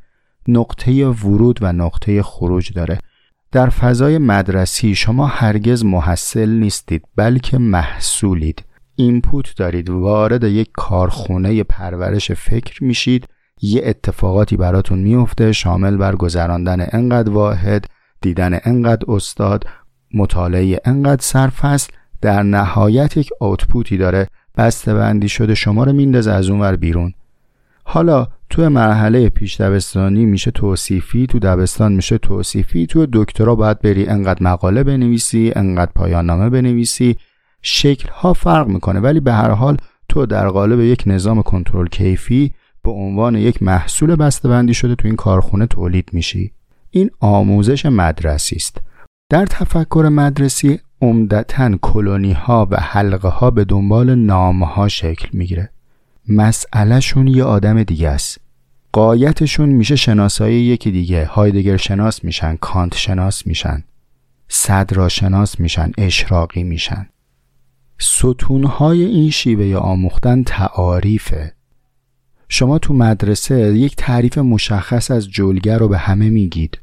نقطه 0.49 1.07
ورود 1.07 1.59
و 1.63 1.73
نقطه 1.73 2.23
خروج 2.23 2.73
داره. 2.73 2.99
در 3.53 3.69
فضای 3.69 4.19
مدرسی 4.19 4.95
شما 4.95 5.27
هرگز 5.27 5.85
محصل 5.85 6.49
نیستید 6.49 7.05
بلکه 7.17 7.59
محصولید. 7.59 8.65
اینپوت 8.97 9.57
دارید 9.57 9.91
وارد 9.91 10.45
یک 10.45 10.69
کارخونه 10.73 11.63
پرورش 11.63 12.33
فکر 12.33 12.85
میشید. 12.85 13.29
یه 13.63 13.83
اتفاقاتی 13.85 14.57
براتون 14.57 14.99
میفته 14.99 15.53
شامل 15.53 15.97
بر 15.97 16.17
گذراندن 16.17 16.87
انقدر 16.93 17.31
واحد 17.31 17.87
دیدن 18.21 18.59
انقدر 18.65 19.05
استاد 19.09 19.65
مطالعه 20.15 20.81
انقدر 20.85 21.23
سرفصل. 21.23 21.93
در 22.21 22.43
نهایت 22.43 23.17
یک 23.17 23.31
آوتپوتی 23.41 23.97
داره. 23.97 24.29
بسته 24.57 24.95
بندی 24.95 25.29
شده 25.29 25.55
شما 25.55 25.85
رو 25.85 25.93
میندازه 25.93 26.33
از 26.33 26.51
اون 26.51 26.61
ور 26.61 26.77
بیرون. 26.77 27.15
حالا 27.85 28.27
تو 28.51 28.69
مرحله 28.69 29.29
پیش 29.29 29.61
دبستانی 29.61 30.25
میشه 30.25 30.51
توصیفی 30.51 31.27
تو 31.27 31.39
دبستان 31.39 31.93
میشه 31.93 32.19
توصیفی 32.19 32.87
تو 32.87 33.07
دکترا 33.13 33.55
باید 33.55 33.81
بری 33.81 34.07
انقدر 34.07 34.43
مقاله 34.43 34.83
بنویسی 34.83 35.53
انقدر 35.57 35.93
پایان 35.95 36.27
نامه 36.27 36.51
بنویسی. 36.51 37.17
شکل 37.63 38.09
ها 38.09 38.33
فرق 38.33 38.67
می‌کنه 38.67 39.01
ولی 39.01 39.21
به 39.21 39.33
هر 39.33 39.51
حال 39.51 39.77
تو 40.09 40.27
در 40.27 40.49
قالب 40.49 40.81
یک 40.81 41.03
نظام 41.07 41.43
کنترل 41.43 41.87
کیفی 41.87 42.53
به 42.83 42.91
عنوان 42.91 43.37
یک 43.37 43.63
محصول 43.63 44.17
بسته‌بندی 44.17 44.75
شده 44.75 44.95
تو 44.95 45.09
این 45.09 45.17
کارخونه 45.17 45.67
تولید 45.67 46.09
میشی. 46.13 46.53
این 46.91 47.11
آموزش 47.21 47.87
مدرسی 47.87 48.57
است 48.57 48.81
در 49.31 49.47
تفکر 49.47 50.09
مدرسی 50.13 50.81
عمدتا 51.03 51.77
کلونی 51.83 52.33
ها 52.33 52.69
و 52.71 52.77
حلقه 52.77 53.29
ها 53.29 53.51
به 53.51 53.65
دنبال 53.65 54.15
نامه 54.15 54.67
ها 54.67 54.89
شکل 54.89 55.29
می‌گیره. 55.33 55.71
مسئلهشون 56.29 57.27
یه 57.27 57.45
آدم 57.45 57.83
دیگه 57.83 58.09
است. 58.09 58.41
قایتشون 58.93 59.69
میشه 59.69 59.97
شناسایی 59.97 60.63
یکی 60.63 60.91
دیگه. 60.91 61.27
هایدگر 61.27 61.77
شناس 61.77 62.25
میشن 62.25 62.57
کانت 62.57 62.97
شناس 62.97 63.47
میشن 63.47 63.85
صدرا 64.49 65.09
شناس 65.09 65.61
میشن 65.61 65.93
اشراقی 65.99 66.63
میشن. 66.63 67.09
ستونهای 67.99 69.05
این 69.05 69.31
شیوه 69.31 69.77
آموختن 69.77 70.43
تعاریفه. 70.43 71.55
شما 72.49 72.79
تو 72.79 72.95
مدرسه 72.95 73.77
یک 73.77 73.97
تعریف 73.97 74.39
مشخص 74.39 75.11
از 75.11 75.31
جلگر 75.31 75.79
رو 75.79 75.89
به 75.89 75.99
همه 75.99 76.31
میگید. 76.31 76.81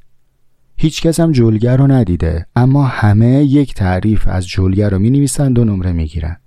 هیچ 0.81 1.01
کس 1.01 1.19
هم 1.19 1.31
جلگر 1.31 1.77
رو 1.77 1.87
ندیده 1.87 2.45
اما 2.55 2.83
همه 2.83 3.27
یک 3.27 3.73
تعریف 3.73 4.27
از 4.27 4.47
جلگر 4.47 4.89
رو 4.89 4.99
می 4.99 5.09
نویسند 5.09 5.59
و 5.59 5.65
نمره 5.65 5.91
می 5.91 6.05
گیرن. 6.05 6.37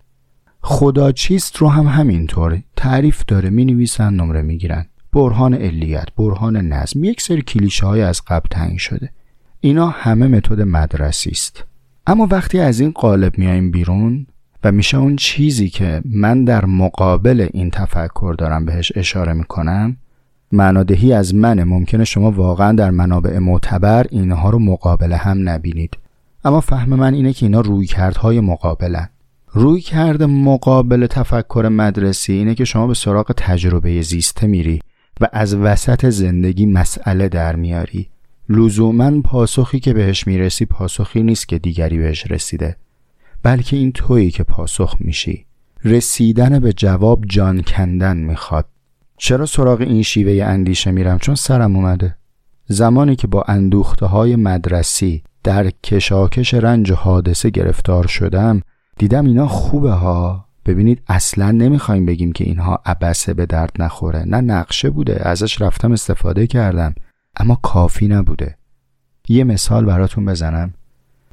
خدا 0.61 1.13
چیست 1.13 1.57
رو 1.57 1.69
هم 1.69 1.87
همینطور 1.87 2.63
تعریف 2.77 3.25
داره 3.29 3.51
می 3.51 3.65
نویسن 3.65 4.15
نمره 4.15 4.43
می 4.43 4.59
گیرن. 4.59 4.87
برهان 5.13 5.55
علیت، 5.55 6.09
برهان 6.19 6.57
نظم 6.57 7.05
یک 7.05 7.21
سری 7.21 7.43
کلیشه 7.43 7.87
های 7.87 8.03
از 8.03 8.23
قبل 8.27 8.49
تعیین 8.51 8.79
شده 8.79 9.11
اینا 9.61 9.87
همه 9.87 10.27
متد 10.27 10.61
مدرسی 10.61 11.31
است 11.31 11.65
اما 12.07 12.29
وقتی 12.31 12.61
از 12.61 12.81
این 12.81 12.91
قالب 12.91 13.39
میایم 13.39 13.71
بیرون 13.71 14.27
و 14.65 14.73
میشه 14.73 14.99
اون 14.99 15.17
چیزی 15.17 15.69
که 15.69 16.03
من 16.05 16.45
در 16.45 16.65
مقابل 16.65 17.49
این 17.53 17.71
تفکر 17.71 18.35
دارم 18.39 18.65
بهش 18.65 18.93
اشاره 18.95 19.33
می‌کنم 19.33 19.97
معنادهی 20.53 21.13
از 21.13 21.35
منه 21.35 21.65
ممکنه 21.65 22.05
شما 22.05 22.31
واقعا 22.31 22.73
در 22.73 22.91
منابع 22.91 23.39
معتبر 23.39 24.07
اینها 24.11 24.51
رو 24.51 24.59
مقابل 24.59 25.13
هم 25.13 25.49
نبینید. 25.49 25.99
اما 26.45 26.61
فهم 26.61 26.89
من 26.89 27.15
اینه 27.15 27.33
که 27.33 27.47
اینا 27.47 27.61
رویکردهای 27.61 28.41
مقابلن. 28.41 29.09
روی 29.53 29.81
کرده 29.81 30.27
مقابل 30.27 31.07
تفکر 31.07 31.69
مدرسی 31.73 32.33
اینه 32.33 32.55
که 32.55 32.65
شما 32.65 32.87
به 32.87 32.95
سراغ 32.95 33.33
تجربه 33.37 34.03
زیسته 34.03 34.47
میری 34.47 34.81
و 35.21 35.29
از 35.33 35.55
وسط 35.55 36.09
زندگی 36.09 36.67
مسئله 36.67 37.29
در 37.29 37.57
میاری. 37.57 38.09
لزوما 38.49 39.21
پاسخی 39.21 39.81
که 39.81 39.93
بهش 39.93 40.27
می‌رسی 40.27 40.67
پاسخی 40.67 41.23
نیست 41.23 41.49
که 41.49 41.59
دیگری 41.59 41.99
بهش 41.99 42.31
رسیده 42.31 42.77
بلکه 43.43 43.77
این 43.77 43.93
تویی 43.93 44.31
که 44.31 44.43
پاسخ 44.43 44.97
میشی. 45.01 45.47
رسیدن 45.85 46.59
به 46.59 46.73
جواب 46.73 47.25
جان 47.27 47.63
کندن 47.63 48.17
می‌خواد. 48.17 48.67
چرا 49.25 49.47
سراغ 49.47 49.81
این 49.81 50.03
شیوه 50.03 50.45
اندیشه 50.45 50.91
میرم؟ 50.91 51.19
چون 51.19 51.35
سرم 51.35 51.77
اومده. 51.77 52.17
زمانی 52.67 53.17
که 53.17 53.27
با 53.27 53.43
اندوخته 53.49 54.07
های 54.07 54.37
مدرسی 54.37 55.23
در 55.45 55.71
کشاکش 55.71 56.55
رنج 56.55 56.91
و 56.91 56.95
حادثه 56.95 57.51
گرفتار 57.51 58.07
شدم 58.07 58.61
دیدم 58.99 59.27
اینا 59.27 59.47
خوبه 59.47 59.93
ها. 59.93 60.45
ببینید 60.67 61.03
اصلا 61.09 61.51
نمی‌خوایم 61.51 62.07
بگیم 62.07 62.33
که 62.33 62.45
اینها 62.45 62.83
عبسه 62.87 63.35
به 63.35 63.47
درد 63.47 63.73
نخوره. 63.79 64.25
نه 64.27 64.41
نقشه 64.41 64.91
بوده 64.91 65.29
ازش 65.29 65.63
رفتم 65.63 65.93
استفاده 65.93 66.47
کردم 66.47 66.95
اما 67.37 67.59
کافی 67.63 68.09
نبوده. 68.09 68.57
یه 69.29 69.45
مثال 69.45 69.85
براتون 69.85 70.25
بزنم. 70.25 70.75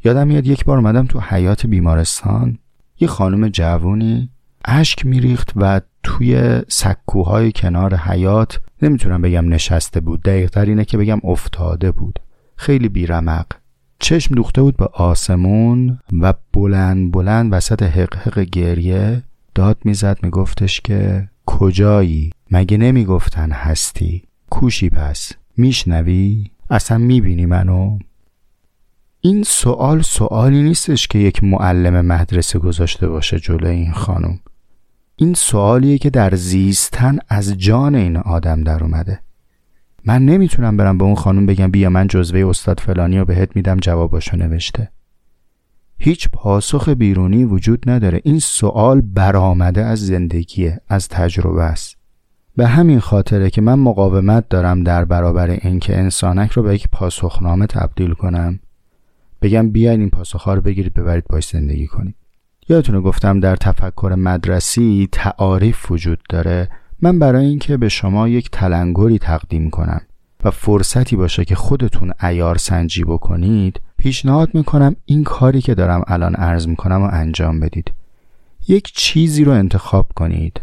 یادم 0.03 0.27
میاد 0.27 0.47
یک 0.47 0.65
بار 0.65 0.77
اومدم 0.77 1.05
تو 1.05 1.19
حیات 1.19 1.65
بیمارستان 1.65 2.57
یه 2.99 3.07
خانم 3.07 3.47
جوونی 3.47 4.29
اشک 4.65 5.05
میریخت 5.05 5.51
و 5.55 5.81
توی 6.03 6.61
سکوهای 6.67 7.51
کنار 7.51 7.95
حیات 7.95 8.59
نمی‌تونم 8.81 9.21
بگم 9.21 9.49
نشسته 9.49 9.99
بود 9.99 10.21
دقیقتر 10.23 10.65
اینه 10.65 10.85
که 10.85 10.97
بگم 10.97 11.19
افتاده 11.23 11.91
بود. 11.91 12.19
خیلی 12.55 12.89
بیرمق. 12.89 13.45
چشم 13.99 14.35
دوخته 14.35 14.61
بود 14.61 14.77
به 14.77 14.85
آسمون 14.85 15.99
و 16.21 16.33
بلند 16.53 17.11
بلند 17.11 17.53
وسط 17.53 17.83
حق 17.83 18.39
گریه 18.39 19.23
داد 19.55 19.77
می‌زد 19.83 20.17
میگفتش 20.23 20.81
که 20.81 21.29
کجایی؟ 21.45 22.31
مگه 22.51 22.77
نمی‌گفتن 22.77 23.51
هستی؟ 23.51 24.23
کوشی 24.49 24.89
پس. 24.89 25.31
میشنوی؟ 25.57 26.51
اصلا 26.69 26.97
می‌بینی 26.97 27.45
منو؟ 27.45 27.99
این 29.21 29.43
سوال 29.43 30.01
سوالی 30.01 30.63
نیستش 30.63 31.07
که 31.07 31.19
یک 31.19 31.43
معلم 31.43 32.05
مدرسه 32.05 32.59
گذاشته 32.59 33.07
باشه 33.07 33.39
جلو 33.39 33.67
این 33.67 33.93
خانم. 33.93 34.39
این 35.21 35.33
سوالیه 35.33 35.97
که 35.97 36.09
در 36.09 36.35
زیستن 36.35 37.19
از 37.29 37.57
جان 37.57 37.95
این 37.95 38.17
آدم 38.17 38.63
در 38.63 38.83
اومده. 38.83 39.19
من 40.05 40.25
نمی‌تونم 40.25 40.77
برم 40.77 40.97
به 40.97 41.03
اون 41.03 41.15
خانم 41.15 41.45
بگم 41.45 41.71
بیا 41.71 41.89
من 41.89 42.07
جزوه 42.07 42.49
استاد 42.49 42.79
فلانی 42.79 43.17
رو 43.17 43.25
بهت 43.25 43.55
میدم 43.55 43.77
جواباشو 43.77 44.37
نوشته. 44.37 44.91
هیچ 45.97 46.29
پاسخ 46.33 46.89
بیرونی 46.89 47.43
وجود 47.43 47.89
نداره. 47.89 48.21
این 48.23 48.39
سوال 48.39 49.01
برآمده 49.01 49.85
از 49.85 50.05
زندگیه 50.05 50.81
از 50.87 51.07
تجربه 51.07 51.63
است. 51.63 51.97
به 52.55 52.67
همین 52.67 52.99
خاطره 52.99 53.49
که 53.49 53.61
من 53.61 53.79
مقاومت 53.79 54.49
دارم 54.49 54.83
در 54.83 55.05
برابر 55.05 55.49
اینکه 55.49 55.99
انسانک 55.99 56.51
رو 56.51 56.63
به 56.63 56.75
یک 56.75 56.87
پاسخنامه 56.91 57.67
تبدیل 57.67 58.13
کنم 58.13 58.59
بگم 59.41 59.69
بیاین 59.69 59.99
این 59.99 60.09
پاسخها 60.09 60.53
رو 60.53 60.61
بگیرید 60.61 60.93
ببرید 60.93 61.23
باش 61.29 61.47
زندگی 61.47 61.87
کنید. 61.87 62.15
یادتونه 62.69 62.99
گفتم 63.01 63.39
در 63.39 63.55
تفکر 63.55 64.15
مدرسی 64.17 65.09
تعاریف 65.11 65.91
وجود 65.91 66.19
داره؟ 66.29 66.69
من 67.01 67.19
برای 67.19 67.45
اینکه 67.45 67.77
به 67.77 67.89
شما 67.89 68.27
یک 68.27 68.49
تلنگری 68.51 69.19
تقدیم 69.19 69.69
کنم 69.69 70.01
و 70.43 70.51
فرصتی 70.51 71.15
باشه 71.15 71.45
که 71.45 71.55
خودتون 71.55 72.13
ایار 72.23 72.57
سنجی 72.57 73.03
بکنید 73.03 73.81
پیشنهاد 73.97 74.49
می‌کنم 74.53 74.95
این 75.05 75.23
کاری 75.23 75.61
که 75.61 75.75
دارم 75.75 76.03
الان 76.07 76.35
عرض 76.35 76.67
می‌کنم 76.67 77.01
و 77.01 77.09
انجام 77.11 77.59
بدید. 77.59 77.91
یک 78.67 78.91
چیزی 78.93 79.43
رو 79.43 79.51
انتخاب 79.51 80.11
کنید. 80.15 80.61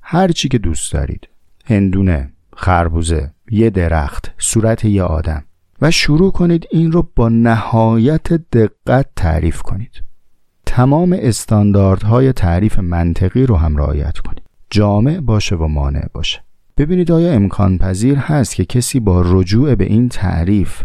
هر 0.00 0.28
چی 0.28 0.48
که 0.48 0.58
دوست 0.58 0.92
دارید. 0.92 1.28
هندونه 1.64 2.32
خربوزه 2.56 3.30
یه 3.50 3.70
درخت 3.70 4.30
صورت 4.38 4.84
یه 4.84 5.02
آدم. 5.02 5.44
و 5.82 5.90
شروع 5.90 6.32
کنید 6.32 6.66
این 6.70 6.92
رو 6.92 7.08
با 7.16 7.28
نهایت 7.28 8.32
دقت 8.32 9.06
تعریف 9.16 9.62
کنید. 9.62 10.02
تمام 10.74 11.16
استانداردهای 11.20 12.32
تعریف 12.32 12.78
منطقی 12.78 13.46
رو 13.46 13.56
هم 13.56 13.76
رعایت 13.76 14.18
کنید 14.18 14.42
جامع 14.70 15.20
باشه 15.20 15.56
و 15.56 15.66
مانع 15.66 16.06
باشه. 16.12 16.40
ببینید 16.76 17.12
آیا 17.12 17.32
امکان 17.32 17.78
پذیر 17.78 18.18
هست 18.18 18.54
که 18.54 18.64
کسی 18.64 19.00
با 19.00 19.22
رجوع 19.26 19.74
به 19.74 19.84
این 19.84 20.08
تعریف 20.08 20.82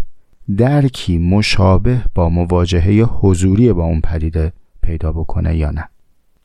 درکی 0.57 1.17
مشابه 1.17 2.01
با 2.15 2.29
مواجهه 2.29 3.09
حضوری 3.21 3.73
با 3.73 3.83
اون 3.83 4.01
پدیده 4.01 4.53
پیدا 4.81 5.11
بکنه 5.11 5.57
یا 5.57 5.71
نه؟ 5.71 5.89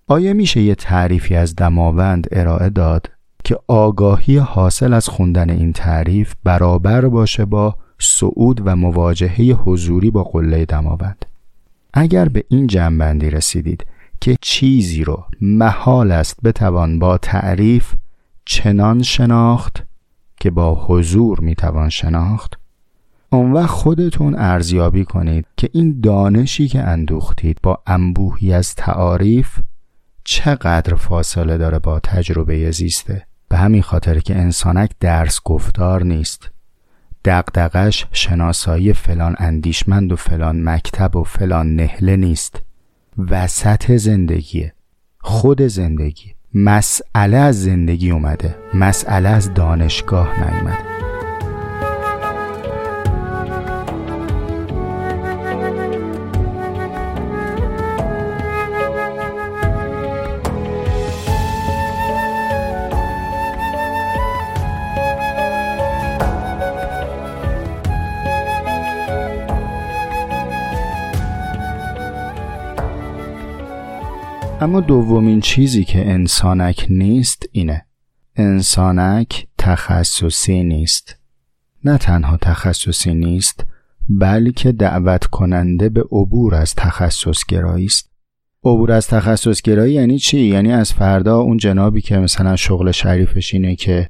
آیا 0.07 0.33
میشه 0.33 0.61
یه 0.61 0.75
تعریفی 0.75 1.35
از 1.35 1.57
دماوند 1.57 2.27
ارائه 2.33 2.71
داد 2.71 3.11
که 3.45 3.59
آگاهی 3.67 4.39
حاصل 4.39 4.93
از 4.93 5.09
خوندن 5.09 5.51
این 5.51 5.73
تعریف 5.73 6.35
برابر 6.45 7.09
باشه 7.09 7.45
با 7.45 7.75
صعود 7.99 8.63
و 8.65 8.77
مواجهه 8.77 9.45
حضوری 9.65 10.11
با 10.11 10.25
قله 10.25 10.65
دماوند؟ 10.65 11.27
اگر 11.95 12.29
به 12.29 12.45
این 12.49 12.67
جنبندی 12.67 13.31
رسیدید 13.31 13.87
که 14.21 14.37
چیزی 14.41 15.05
رو 15.05 15.25
محال 15.41 16.13
است 16.13 16.37
بتوان 16.45 16.99
با 16.99 17.19
تعریف 17.19 17.95
چنان 18.45 19.03
شناخت 19.03 19.83
که 20.41 20.51
با 20.51 20.75
حضور 20.75 21.41
می‌توان 21.41 21.89
شناخت 21.89 22.59
اون 23.31 23.53
وقت 23.53 23.71
خودتون 23.71 24.35
ارزیابی 24.39 25.05
کنید 25.05 25.47
که 25.57 25.71
این 25.73 26.01
دانشی 26.01 26.69
که 26.69 26.81
اندوختید 26.81 27.59
با 27.63 27.83
انبوهی 27.87 28.53
از 28.53 28.75
تعاریف 28.75 29.59
چقدر 30.25 30.95
فاصله 30.95 31.59
داره 31.59 31.79
با 31.79 32.01
تجربه 32.01 32.71
زیسته. 32.71 33.27
به 33.49 33.57
همین 33.57 33.83
خاطر 33.83 34.19
که 34.19 34.37
انسانک 34.37 34.91
درس 35.01 35.41
گفتار 35.45 36.05
نیست. 36.05 36.51
دقدقش 37.25 38.07
شناسایی 38.13 38.93
فلان 38.93 39.37
اندیشمند 39.39 40.13
و 40.13 40.17
فلان 40.17 40.69
مکتب 40.69 41.17
و 41.17 41.25
فلان 41.25 41.77
نهله 41.77 42.17
نیست. 42.17 42.63
وسط 43.19 43.93
زندگیه 43.93 44.73
خود 45.21 45.63
زندگی 45.63 46.35
مسئله 46.55 47.37
از 47.37 47.63
زندگی 47.63 48.11
اومده 48.11 48.55
مسئله 48.75 49.29
از 49.29 49.55
دانشگاه 49.55 50.41
نیومده. 50.41 50.92
اما 74.63 74.81
دومین 74.81 75.41
چیزی 75.41 75.85
که 75.85 76.11
انسانک 76.11 76.87
نیست 76.91 77.49
اینه. 77.53 77.87
انسانک 78.37 79.47
تخصصی 79.59 80.63
نیست. 80.63 81.17
نه 81.85 81.99
تنها 81.99 82.37
تخصصی 82.37 83.15
نیست 83.15 83.65
بلکه 84.09 84.73
دعوت 84.73 85.27
کننده 85.27 85.89
به 85.89 86.01
عبور 86.01 86.55
از 86.55 86.75
تخصص 86.75 87.47
گرایی 87.49 87.87
است. 87.87 88.11
عبور 88.65 88.93
از 88.93 89.09
تخصص 89.09 89.63
گرایی 89.63 89.95
یعنی 89.95 90.19
چی؟ 90.19 90.41
یعنی 90.41 90.73
از 90.73 90.93
فردا 90.93 91.39
اون 91.39 91.57
جنابی 91.57 92.01
که 92.01 92.19
مثلا 92.19 92.57
شغل 92.57 92.91
شریفش 92.91 93.55
اینه 93.55 93.77
که 93.77 94.09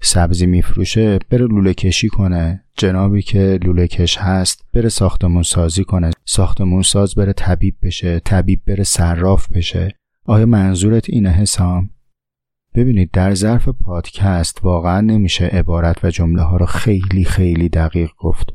سبزی 0.00 0.46
میفروشه 0.46 1.18
بره 1.30 1.46
لوله 1.46 1.74
کشی 1.74 2.08
کنه. 2.08 2.64
جنابی 2.76 3.22
که 3.22 3.58
لوله 3.62 3.86
کش 3.86 4.18
هست 4.18 4.64
بره 4.74 4.88
ساختمون 4.88 5.42
سازی 5.42 5.84
کنه. 5.84 6.10
ساختمون 6.24 6.82
ساز 6.82 7.14
بره 7.14 7.32
طبیب 7.32 7.74
بشه 7.82 8.20
طبیب 8.20 8.60
بره 8.66 8.84
صراف 8.84 9.52
بشه. 9.52 9.97
آیا 10.30 10.46
منظورت 10.46 11.10
اینه 11.10 11.30
حسام؟ 11.30 11.90
ببینید 12.74 13.10
در 13.12 13.34
ظرف 13.34 13.68
پادکست 13.68 14.58
واقعا 14.62 15.00
نمیشه 15.00 15.44
عبارت 15.44 16.04
و 16.04 16.10
جمله 16.10 16.42
ها 16.42 16.56
رو 16.56 16.66
خیلی 16.66 17.24
خیلی 17.24 17.68
دقیق 17.68 18.10
گفت. 18.18 18.54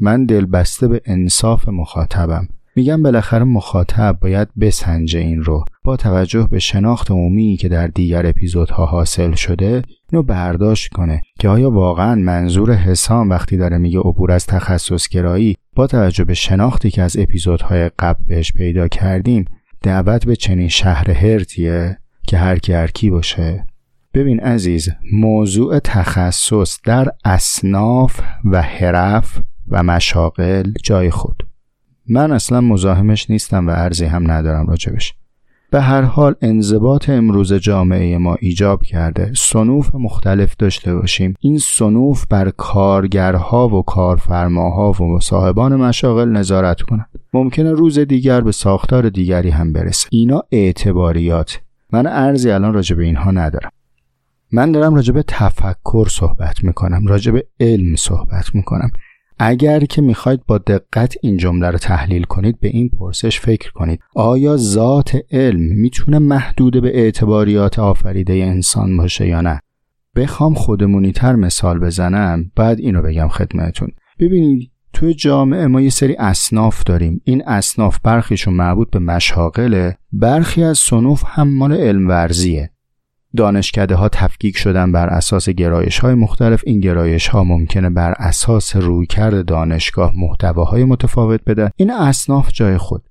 من 0.00 0.24
دلبسته 0.24 0.88
به 0.88 1.00
انصاف 1.04 1.68
مخاطبم. 1.68 2.48
میگم 2.76 3.02
بالاخره 3.02 3.44
مخاطب 3.44 4.18
باید 4.20 4.48
بسنجه 4.60 5.18
این 5.18 5.42
رو. 5.42 5.64
با 5.84 5.96
توجه 5.96 6.48
به 6.50 6.58
شناخت 6.58 7.10
عمومی 7.10 7.56
که 7.56 7.68
در 7.68 7.86
دیگر 7.86 8.26
اپیزودها 8.26 8.86
حاصل 8.86 9.34
شده 9.34 9.82
اینو 10.10 10.22
برداشت 10.22 10.92
کنه 10.92 11.22
که 11.38 11.48
آیا 11.48 11.70
واقعا 11.70 12.14
منظور 12.14 12.72
حسام 12.72 13.30
وقتی 13.30 13.56
داره 13.56 13.78
میگه 13.78 13.98
عبور 13.98 14.32
از 14.32 14.46
تخصص 14.46 15.08
گرایی 15.08 15.56
با 15.76 15.86
توجه 15.86 16.24
به 16.24 16.34
شناختی 16.34 16.90
که 16.90 17.02
از 17.02 17.16
اپیزودهای 17.16 17.90
قبل 17.98 18.24
بهش 18.26 18.52
پیدا 18.52 18.88
کردیم 18.88 19.44
دعوت 19.82 20.26
به 20.26 20.36
چنین 20.36 20.68
شهر 20.68 21.10
هرتیه 21.10 21.98
که 22.26 22.38
هر 22.38 22.58
کی 22.58 22.72
هر 22.72 22.86
کی 22.86 23.10
باشه. 23.10 23.66
ببین 24.14 24.40
عزیز 24.40 24.88
موضوع 25.12 25.78
تخصص 25.78 26.78
در 26.84 27.08
اصناف 27.24 28.20
و 28.44 28.62
حرف 28.62 29.40
و 29.68 29.82
مشاغل 29.82 30.72
جای 30.82 31.10
خود. 31.10 31.46
من 32.08 32.32
اصلا 32.32 32.60
مزاحمش 32.60 33.30
نیستم 33.30 33.66
و 33.66 33.70
عرضی 33.70 34.04
هم 34.04 34.30
ندارم 34.30 34.66
راجبش. 34.66 35.14
به 35.70 35.80
هر 35.80 36.02
حال 36.02 36.34
انضباط 36.40 37.10
امروز 37.10 37.52
جامعه 37.52 38.18
ما 38.18 38.34
ایجاب 38.34 38.82
کرده. 38.82 39.32
سنوف 39.36 39.94
مختلف 39.94 40.56
داشته 40.58 40.94
باشیم. 40.94 41.34
این 41.40 41.58
سنوف 41.58 42.26
بر 42.26 42.50
کارگرها 42.50 43.68
و 43.68 43.82
کارفرماها 43.82 45.04
و 45.04 45.20
صاحبان 45.20 45.76
مشاغل 45.76 46.28
نظارت 46.28 46.82
کنند 46.82 47.11
ممکنه 47.34 47.72
روز 47.72 47.98
دیگر 47.98 48.40
به 48.40 48.52
ساختار 48.52 49.08
دیگری 49.08 49.50
هم 49.50 49.72
برسه. 49.72 50.08
اینا 50.10 50.42
اعتباریات. 50.52 51.60
من 51.92 52.06
ارزی 52.06 52.50
الان 52.50 52.74
راجع 52.74 52.96
به 52.96 53.04
اینها 53.04 53.30
ندارم. 53.30 53.70
من 54.52 54.72
دارم 54.72 54.94
راجع 54.94 55.14
به 55.14 55.24
تفکر 55.28 56.08
صحبت 56.10 56.64
می‌کنم 56.64 57.06
راجع 57.06 57.32
به 57.32 57.46
علم 57.60 57.96
صحبت 57.96 58.54
می‌کنم. 58.54 58.90
اگر 59.38 59.80
که 59.80 60.02
می‌خواید 60.02 60.46
با 60.46 60.58
دقت 60.58 61.14
این 61.22 61.36
جمله 61.36 61.70
رو 61.70 61.78
تحلیل 61.78 62.24
کنید 62.24 62.60
به 62.60 62.68
این 62.68 62.88
پرسش 62.88 63.40
فکر 63.40 63.72
کنید. 63.72 64.00
آیا 64.14 64.56
ذات 64.56 65.16
علم 65.30 65.60
می‌تونه 65.60 66.18
محدود 66.18 66.82
به 66.82 66.98
اعتباریات 66.98 67.78
آفریده 67.78 68.32
انسان 68.32 68.96
باشه 68.96 69.28
یا 69.28 69.40
نه؟ 69.40 69.60
بخوام 70.16 70.54
خودمونی 70.54 71.12
تر 71.12 71.36
مثال 71.36 71.78
بزنم 71.78 72.50
بعد 72.56 72.78
اینو 72.80 73.02
بگم 73.02 73.28
خدمتون. 73.28 73.88
ببینید 74.18 74.71
توی 75.02 75.14
جامعه 75.14 75.66
ما 75.66 75.80
یه 75.80 75.90
سری 75.90 76.16
اصناف 76.16 76.84
داریم. 76.84 77.20
این 77.24 77.42
اصناف 77.46 77.98
برخیشون 78.02 78.54
مربوط 78.54 78.90
به 78.90 78.98
مشاغله. 78.98 79.96
برخی 80.12 80.64
از 80.64 80.78
صنوف 80.78 81.22
هم 81.26 81.48
مال 81.48 81.72
علم 81.72 82.08
ورزیه 82.08 82.70
دانشکده 83.36 83.94
ها 83.94 84.08
تفکیک 84.08 84.56
شدن 84.56 84.92
بر 84.92 85.08
اساس 85.08 85.48
گرایش 85.48 85.98
های 85.98 86.14
مختلف. 86.14 86.62
این 86.66 86.80
گرایش 86.80 87.28
ها 87.28 87.44
ممکنه 87.44 87.90
بر 87.90 88.14
اساس 88.18 88.76
رویکرد 88.76 89.44
دانشگاه 89.44 90.12
محتواهای 90.16 90.84
متفاوت 90.84 91.40
بده 91.46 91.70
این 91.76 91.90
اصناف 91.90 92.52
جای 92.52 92.78
خود. 92.78 93.02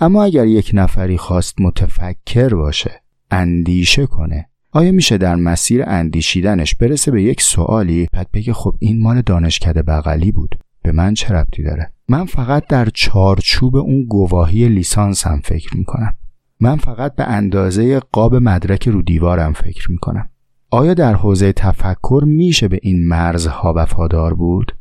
اما 0.00 0.24
اگر 0.24 0.46
یک 0.46 0.70
نفری 0.74 1.18
خواست 1.18 1.60
متفکر 1.60 2.54
باشه 2.54 3.02
اندیشه 3.30 4.06
کنه 4.06 4.48
آیا 4.72 4.92
میشه 4.92 5.18
در 5.18 5.36
مسیر 5.36 5.84
اندیشیدنش 5.86 6.74
برسه 6.74 7.10
به 7.10 7.22
یک 7.22 7.42
سوالی؟ 7.42 8.08
بعد 8.12 8.28
بگه 8.32 8.52
خب 8.52 8.74
این 8.78 9.00
مال 9.00 9.22
دانشکده 9.22 9.82
بغلی 9.82 10.32
بود. 10.32 10.58
به 10.86 10.92
من 10.92 11.14
چه 11.14 11.34
ربطی 11.34 11.62
داره 11.62 11.92
من 12.08 12.24
فقط 12.24 12.66
در 12.66 12.88
چارچوب 12.94 13.76
اون 13.76 14.04
گواهی 14.04 14.68
لیسانس 14.68 15.26
هم 15.26 15.40
فکر 15.40 15.76
می‌کنم 15.76 16.14
من 16.60 16.76
فقط 16.76 17.14
به 17.14 17.24
اندازه 17.24 18.00
قاب 18.00 18.34
مدرک 18.34 18.88
رو 18.88 19.02
دیوارم 19.02 19.52
فکر 19.52 19.90
می 19.90 19.98
کنم. 19.98 20.28
آیا 20.70 20.94
در 20.94 21.14
حوزه 21.14 21.52
تفکر 21.52 22.24
میشه 22.26 22.68
به 22.68 22.78
این 22.82 23.08
مرزها 23.08 23.72
وفادار 23.76 24.34
بود؟ 24.34 24.76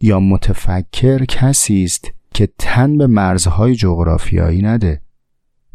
یا 0.00 0.20
متفکر 0.20 1.24
کسی 1.24 1.84
است 1.84 2.10
که 2.34 2.48
تن 2.58 2.98
به 2.98 3.06
مرزهای 3.06 3.74
جغرافیایی 3.74 4.62
نده؟ 4.62 5.00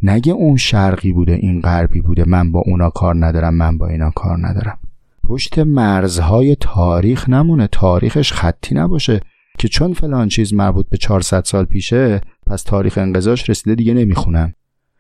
نگه 0.03 0.34
اون 0.34 0.57
شرقی 0.57 1.13
بوده 1.13 1.34
این 1.34 1.61
غربی 1.61 2.01
بوده 2.01 2.24
من 2.28 2.51
با 2.51 2.63
اونا 2.65 2.89
کار 2.89 3.26
ندارم 3.26 3.53
من 3.53 3.78
با 3.78 3.88
اینا 3.88 4.11
کار 4.11 4.47
ندارم 4.47 4.78
پشت 5.24 5.59
مرزهای 5.59 6.55
تاریخ 6.55 7.30
نمونه 7.30 7.67
تاریخش 7.67 8.34
خطی 8.34 8.76
نباشه 8.76 9.19
که 9.62 9.68
چون 9.68 9.93
فلان 9.93 10.28
چیز 10.30 10.53
مربوط 10.53 10.89
به 10.89 10.97
400 10.97 11.43
سال 11.43 11.66
پیشه 11.66 12.22
پس 12.47 12.64
تاریخ 12.64 12.97
انقضاش 12.97 13.49
رسیده 13.49 13.76
دیگه 13.76 13.93
نمی‌خونم. 13.93 14.53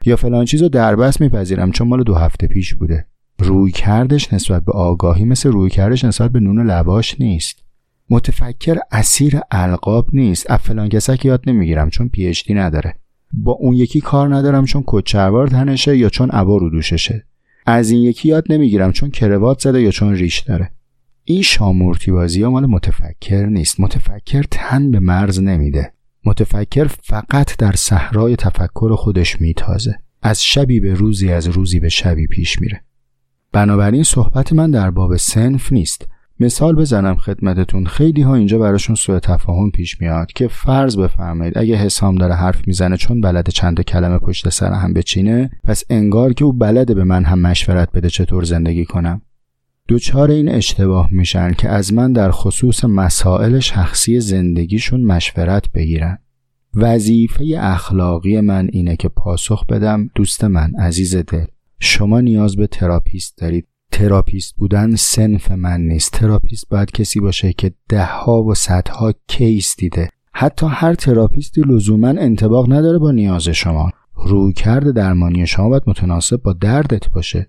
یا 0.05 0.15
فلان 0.15 0.45
چیز 0.45 0.61
رو 0.61 0.69
دربست 0.69 1.21
میپذیرم 1.21 1.71
چون 1.71 1.87
مال 1.87 2.03
دو 2.03 2.15
هفته 2.15 2.47
پیش 2.47 2.73
بوده. 2.73 3.05
روی 3.39 3.71
کردش 3.71 4.33
نسبت 4.33 4.65
به 4.65 4.71
آگاهی 4.71 5.25
مثل 5.25 5.51
روی 5.51 5.69
کردش 5.69 6.05
نسبت 6.05 6.31
به 6.31 6.39
نون 6.39 6.65
لواش 6.65 7.19
نیست. 7.19 7.63
متفکر 8.09 8.77
اسیر 8.91 9.39
القاب 9.51 10.07
نیست. 10.13 10.51
از 10.51 10.59
فلان 10.59 10.89
کسک 10.89 11.25
یاد 11.25 11.43
نمی‌گیرم 11.47 11.89
چون 11.89 12.09
پی 12.09 12.33
نداره. 12.49 12.95
با 13.33 13.51
اون 13.51 13.73
یکی 13.73 14.01
کار 14.01 14.35
ندارم 14.35 14.65
چون 14.65 14.83
کچروار 14.85 15.47
تنشه 15.47 15.97
یا 15.97 16.09
چون 16.09 16.29
عبا 16.29 16.57
رو 16.57 16.69
دوششه. 16.69 17.25
از 17.65 17.89
این 17.89 18.03
یکی 18.03 18.29
یاد 18.29 18.45
نمی‌گیرم 18.49 18.91
چون 18.91 19.09
کروات 19.09 19.59
زده 19.59 19.81
یا 19.81 19.91
چون 19.91 20.13
ریش 20.13 20.39
داره. 20.39 20.71
این 21.31 21.41
شامورتی 21.41 22.11
بازی 22.11 22.43
ها 22.43 22.49
مال 22.49 22.65
متفکر 22.65 23.45
نیست. 23.45 23.79
متفکر 23.79 24.43
تن 24.51 24.91
به 24.91 24.99
مرز 24.99 25.39
نمیده. 25.39 25.93
متفکر 26.25 26.87
فقط 27.03 27.57
در 27.57 27.71
صحرای 27.71 28.35
تفکر 28.35 28.95
خودش 28.95 29.41
میتازه. 29.41 29.97
از 30.21 30.43
شبی 30.43 30.79
به 30.79 30.93
روزی 30.93 31.31
از 31.31 31.47
روزی 31.47 31.79
به 31.79 31.89
شبی 31.89 32.27
پیش 32.27 32.61
میره. 32.61 32.83
بنابراین 33.51 34.03
صحبت 34.03 34.53
من 34.53 34.71
در 34.71 34.91
باب 34.91 35.17
سنف 35.17 35.71
نیست. 35.71 36.07
مثال 36.39 36.75
بزنم 36.75 37.15
خدمتتون. 37.15 37.85
خیلی 37.85 38.21
ها 38.21 38.35
اینجا 38.35 38.59
براشون 38.59 38.95
سوء 38.95 39.19
تفاهم 39.19 39.71
پیش 39.71 40.01
میاد 40.01 40.31
که 40.31 40.47
فرض 40.47 40.97
بفرمایید 40.97 41.57
اگه 41.57 41.75
حسام 41.75 42.15
داره 42.15 42.33
حرف 42.33 42.67
می‌زنه 42.67 42.97
چون 42.97 43.21
بلد 43.21 43.49
چند 43.49 43.81
کلمه 43.81 44.17
پشت 44.17 44.49
سر 44.49 44.73
هم 44.73 44.93
بچینه 44.93 45.49
پس 45.63 45.83
انگار 45.89 46.33
که 46.33 46.45
او 46.45 46.53
بلده 46.53 46.93
به 46.93 47.03
من 47.03 47.23
هم 47.23 47.39
مشورت 47.39 47.91
بده 47.91 48.09
چطور 48.09 48.43
زندگی 48.43 48.85
کنم. 48.85 49.21
دوچار 49.91 50.31
این 50.31 50.49
اشتباه 50.49 51.07
میشن 51.11 51.53
که 51.53 51.69
از 51.69 51.93
من 51.93 52.13
در 52.13 52.31
خصوص 52.31 52.85
مسائل 52.85 53.59
شخصی 53.59 54.19
زندگیشون 54.19 55.03
مشورت 55.03 55.71
بگیرن. 55.71 56.17
وظیفه 56.73 57.57
اخلاقی 57.59 58.41
من 58.41 58.69
اینه 58.71 58.95
که 58.95 59.09
پاسخ 59.09 59.65
بدم. 59.65 60.09
دوست 60.15 60.43
من 60.43 60.75
عزیز 60.75 61.15
دل 61.15 61.45
شما 61.79 62.21
نیاز 62.21 62.55
به 62.55 62.67
therapist 62.67 63.37
دارید. 63.37 63.67
therapist 63.91 64.55
بودن 64.55 64.95
صنف 64.95 65.51
من 65.51 65.81
نیست. 65.81 66.11
therapist 66.11 66.69
باید 66.69 66.91
کسی 66.91 67.19
باشه 67.19 67.53
که 67.53 67.73
دهها 67.89 68.43
و 68.43 68.55
صدها 68.55 69.13
case 69.27 69.75
دیده. 69.77 70.09
حتی 70.33 70.67
هر 70.69 70.93
therapist 70.93 71.54
ی 71.54 71.61
لزوما 71.61 72.07
انطباق 72.07 72.73
نداره 72.73 72.97
با 72.97 73.11
نیاز 73.11 73.49
شما. 73.49 73.91
رویکرد 74.15 74.91
درمانی 74.91 75.47
شما 75.47 75.69
باید 75.69 75.83
متناسب 75.87 76.41
با 76.41 76.53
دردت 76.53 77.09
باشه. 77.09 77.47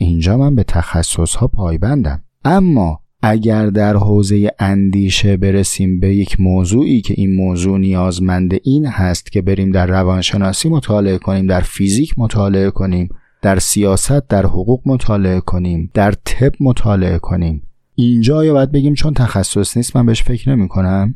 اینجا 0.00 0.36
من 0.36 0.54
به 0.54 0.62
تخصص 0.62 1.34
ها 1.34 1.46
پایبندم. 1.46 2.22
اما 2.44 3.00
اگر 3.22 3.66
در 3.66 3.96
حوزه 3.96 4.50
اندیشه 4.58 5.36
برسیم 5.36 6.00
به 6.00 6.14
یک 6.14 6.40
موضوعی 6.40 7.00
که 7.00 7.14
این 7.16 7.34
موضوع 7.34 7.78
نیازمند 7.78 8.54
این 8.62 8.86
هست 8.86 9.32
که 9.32 9.42
بریم 9.42 9.70
در 9.70 9.86
روانشناسی 9.86 10.68
مطالعه 10.68 11.18
کنیم 11.18 11.46
در 11.46 11.60
فیزیک 11.60 12.18
مطالعه 12.18 12.70
کنیم 12.70 13.08
در 13.42 13.58
سیاست 13.58 14.28
در 14.28 14.46
حقوق 14.46 14.82
مطالعه 14.86 15.40
کنیم 15.40 15.90
در 15.94 16.12
طب 16.12 16.52
مطالعه 16.60 17.18
کنیم. 17.18 17.62
اینجا 17.94 18.44
یا 18.44 18.52
باید 18.52 18.72
بگیم 18.72 18.94
چون 18.94 19.14
تخصص 19.14 19.76
نیست 19.76 19.96
من 19.96 20.06
بهش 20.06 20.22
فکر 20.22 20.50
نمی 20.50 20.68
کنم 20.68 21.14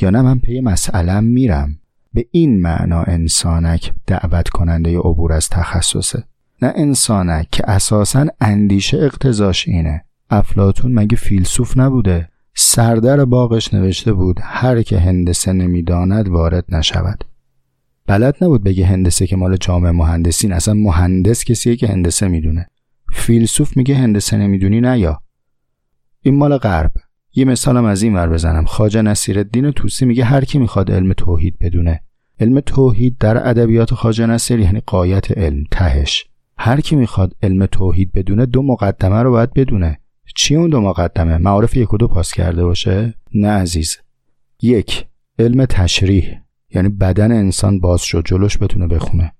یا 0.00 0.10
نه 0.10 0.22
من 0.22 0.38
پی 0.38 0.60
مسئلم 0.60 1.24
میرم. 1.24 1.78
به 2.14 2.26
این 2.30 2.60
معنا 2.60 3.02
انسانک 3.02 3.92
دعوت 4.06 4.48
کننده 4.48 4.98
عبور 4.98 5.32
از 5.32 5.48
تخصصه. 5.48 6.24
نه 6.62 6.72
انسانک 6.76 7.48
که 7.52 7.70
اساسا 7.70 8.26
اندیشه 8.40 8.96
اقتضاش 8.96 9.68
اینه. 9.68 10.04
افلاتون 10.30 10.94
مگه 10.94 11.16
فیلسوف 11.16 11.78
نبوده؟ 11.78 12.28
سردر 12.54 13.24
باغش 13.24 13.74
نوشته 13.74 14.12
بود 14.12 14.40
هر 14.42 14.82
که 14.82 14.98
هندسه 14.98 15.52
نمی‌داند 15.52 16.28
وارد 16.28 16.64
نشود. 16.68 17.24
بلد 18.06 18.36
نبود 18.40 18.64
بگه 18.64 18.86
هندسه 18.86 19.26
که 19.26 19.36
مال 19.36 19.56
جامعه 19.56 19.92
مهندسین 19.92 20.52
اصلا 20.52 20.74
مهندس 20.74 21.44
کسیه 21.44 21.76
که 21.76 21.88
هندسه 21.88 22.28
می‌دونه. 22.28 22.66
فیلسوف 23.12 23.76
میگه 23.76 23.96
هندسه 23.96 24.36
نمی‌دونی 24.36 24.80
نه 24.80 24.98
یا؟ 24.98 25.20
این 26.22 26.36
مال 26.36 26.56
غرب. 26.56 26.92
یه 27.34 27.44
مثالم 27.44 27.84
از 27.84 28.02
این 28.02 28.14
ور 28.14 28.28
بزنم. 28.28 28.64
خواجه 28.64 29.02
نصیر 29.02 29.38
الدین 29.38 29.70
توسی 29.70 30.04
میگه 30.04 30.24
هر 30.24 30.44
کی 30.44 30.58
می‌خواد 30.58 30.92
علم 30.92 31.12
توحید 31.12 31.58
بدونه. 31.60 32.00
علم 32.40 32.60
توحید 32.60 33.16
در 33.18 33.48
ادبیات 33.48 33.94
خواجه 33.94 34.26
نصیر 34.26 34.60
یعنی 34.60 34.80
قایت 34.86 35.38
علم 35.38 35.64
تهش. 35.70 36.29
هر 36.62 36.80
کی 36.80 36.96
می‌خواد 36.96 37.36
علم 37.42 37.66
توحید 37.66 38.12
بدونه 38.12 38.46
دو 38.46 38.62
مقدمه 38.62 39.22
رو 39.22 39.30
باید 39.30 39.52
بدونه. 39.52 40.00
چی 40.34 40.56
اون 40.56 40.70
دو 40.70 40.80
مقدمه؟ 40.80 41.38
معارف 41.38 41.76
یک 41.76 41.94
و 41.94 41.96
دو 41.96 42.08
پاس 42.08 42.32
کرده 42.32 42.64
باشه؟ 42.64 43.14
نه 43.34 43.48
عزیز. 43.48 43.98
یک 44.62 45.06
علم 45.38 45.64
تشریح 45.64 46.38
یعنی 46.70 46.88
بدن 46.88 47.32
انسان 47.32 47.80
باز 47.80 48.02
شد 48.02 48.22
جلوش 48.24 48.58
بتونه 48.58 48.86
بخونه. 48.86 49.32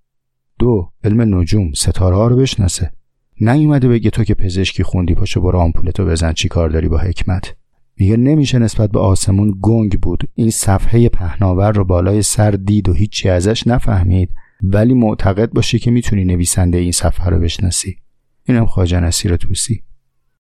دو 0.59 0.91
علم 1.05 1.39
نجوم 1.39 1.73
ستاره 1.73 2.17
ها 2.17 2.27
رو 2.27 2.37
بشناسه. 2.37 2.93
نیومده 3.41 3.89
بگه 3.89 4.11
تو 4.11 4.25
که 4.25 4.35
پزشکی 4.35 4.83
خوندی 4.83 5.15
پاشو 5.15 5.41
برو 5.41 5.59
آمپولتو 5.59 6.05
بزن 6.05 6.33
چی 6.33 6.49
کار 6.49 6.69
داری 6.69 6.89
با 6.89 6.99
حکمت؟ 6.99 7.55
میگه 7.97 8.17
نمیشه 8.17 8.59
نسبت 8.59 8.91
به 8.91 8.99
آسمون 8.99 9.59
گنگ 9.63 10.01
بود. 10.01 10.29
این 10.35 10.51
صفحه 10.51 11.09
پهناور 11.09 11.73
رو 11.73 11.85
بالای 11.85 12.23
سر 12.23 12.51
دید 12.51 12.89
و 12.89 12.93
هیچی 12.93 13.29
ازش 13.29 13.67
نفهمید. 13.67 14.31
ولی 14.63 14.95
معتقد 14.95 15.51
باشی 15.53 15.79
که 15.79 15.91
می‌تونی 15.91 16.25
نویسنده 16.25 16.79
این 16.79 16.93
صفحه 16.93 17.27
رو 17.27 17.39
بشناسی. 17.39 17.97
اینم 18.45 18.67
خواجه 18.67 19.01
نصیر 19.01 19.37
توسی 19.37 19.83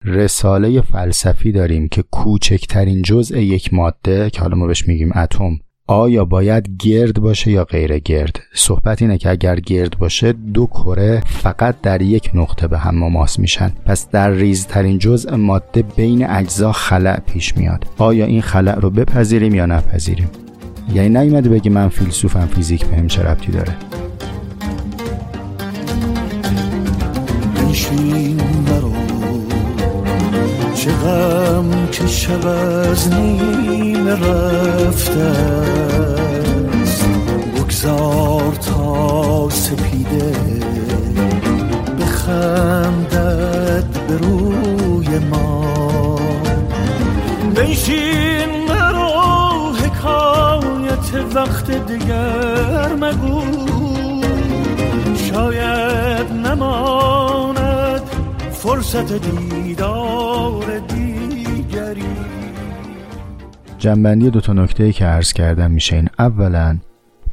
رساله 0.04 0.80
فلسفی 0.80 1.52
داریم 1.52 1.88
که 1.88 2.02
کوچکترین 2.02 3.02
جزء 3.02 3.38
یک 3.38 3.74
ماده 3.74 4.30
که 4.30 4.40
حالا 4.40 4.56
ما 4.56 4.66
بهش 4.66 4.88
میگیم 4.88 5.12
اتم 5.14 5.58
آیا 5.86 6.24
باید 6.24 6.76
گرد 6.78 7.20
باشه 7.20 7.50
یا 7.50 7.64
غیر 7.64 7.98
گرد؟ 7.98 8.40
صحبت 8.54 9.02
اینه 9.02 9.18
که 9.18 9.30
اگر 9.30 9.60
گرد 9.60 9.98
باشه 9.98 10.32
دو 10.32 10.66
کره 10.66 11.22
فقط 11.26 11.80
در 11.80 12.02
یک 12.02 12.30
نقطه 12.34 12.68
به 12.68 12.78
هم 12.78 12.98
مماس 12.98 13.38
میشن. 13.38 13.72
پس 13.84 14.10
در 14.10 14.30
ریزترین 14.30 14.98
جزء 14.98 15.36
ماده 15.36 15.82
بین 15.82 16.26
اجزا 16.30 16.72
خلع 16.72 17.20
پیش 17.20 17.56
میاد. 17.56 17.86
آیا 17.98 18.26
این 18.26 18.42
خلع 18.42 18.74
رو 18.74 18.90
بپذیریم 18.90 19.54
یا 19.54 19.66
نپذیریم؟ 19.66 20.30
یعنی 20.94 21.08
نیومده 21.08 21.48
بگی 21.48 21.68
من 21.68 21.88
فیلسوفم 21.88 22.46
فیزیک 22.46 22.84
بهم 22.86 23.06
چه 23.06 23.22
ربطی 23.22 23.52
داره. 23.52 23.76
چه 30.74 30.92
غم 30.92 31.88
که 31.92 32.06
شب 32.06 32.46
از 32.46 33.12
نیم 33.12 34.08
رفته 34.08 35.20
است. 36.82 37.06
بگذار 37.56 38.54
تا 38.54 39.48
سپیده 39.50 40.32
بخندد 42.00 43.84
به 44.08 44.16
روی 44.16 45.18
ما. 45.18 46.18
بنشین 47.54 48.61
وقت 51.34 51.70
دیگر 51.70 52.94
مگو. 53.00 53.42
شاید 55.16 56.32
نماند 56.32 58.02
فرصت 58.52 59.12
دیدار 59.12 60.78
دیگری. 60.78 62.02
جنبندی 63.78 64.30
دو 64.30 64.40
تا 64.40 64.52
نکته 64.52 64.92
که 64.92 65.04
عرض 65.04 65.32
کردم 65.32 65.70
میشه 65.70 65.96
این. 65.96 66.08
اولا 66.18 66.78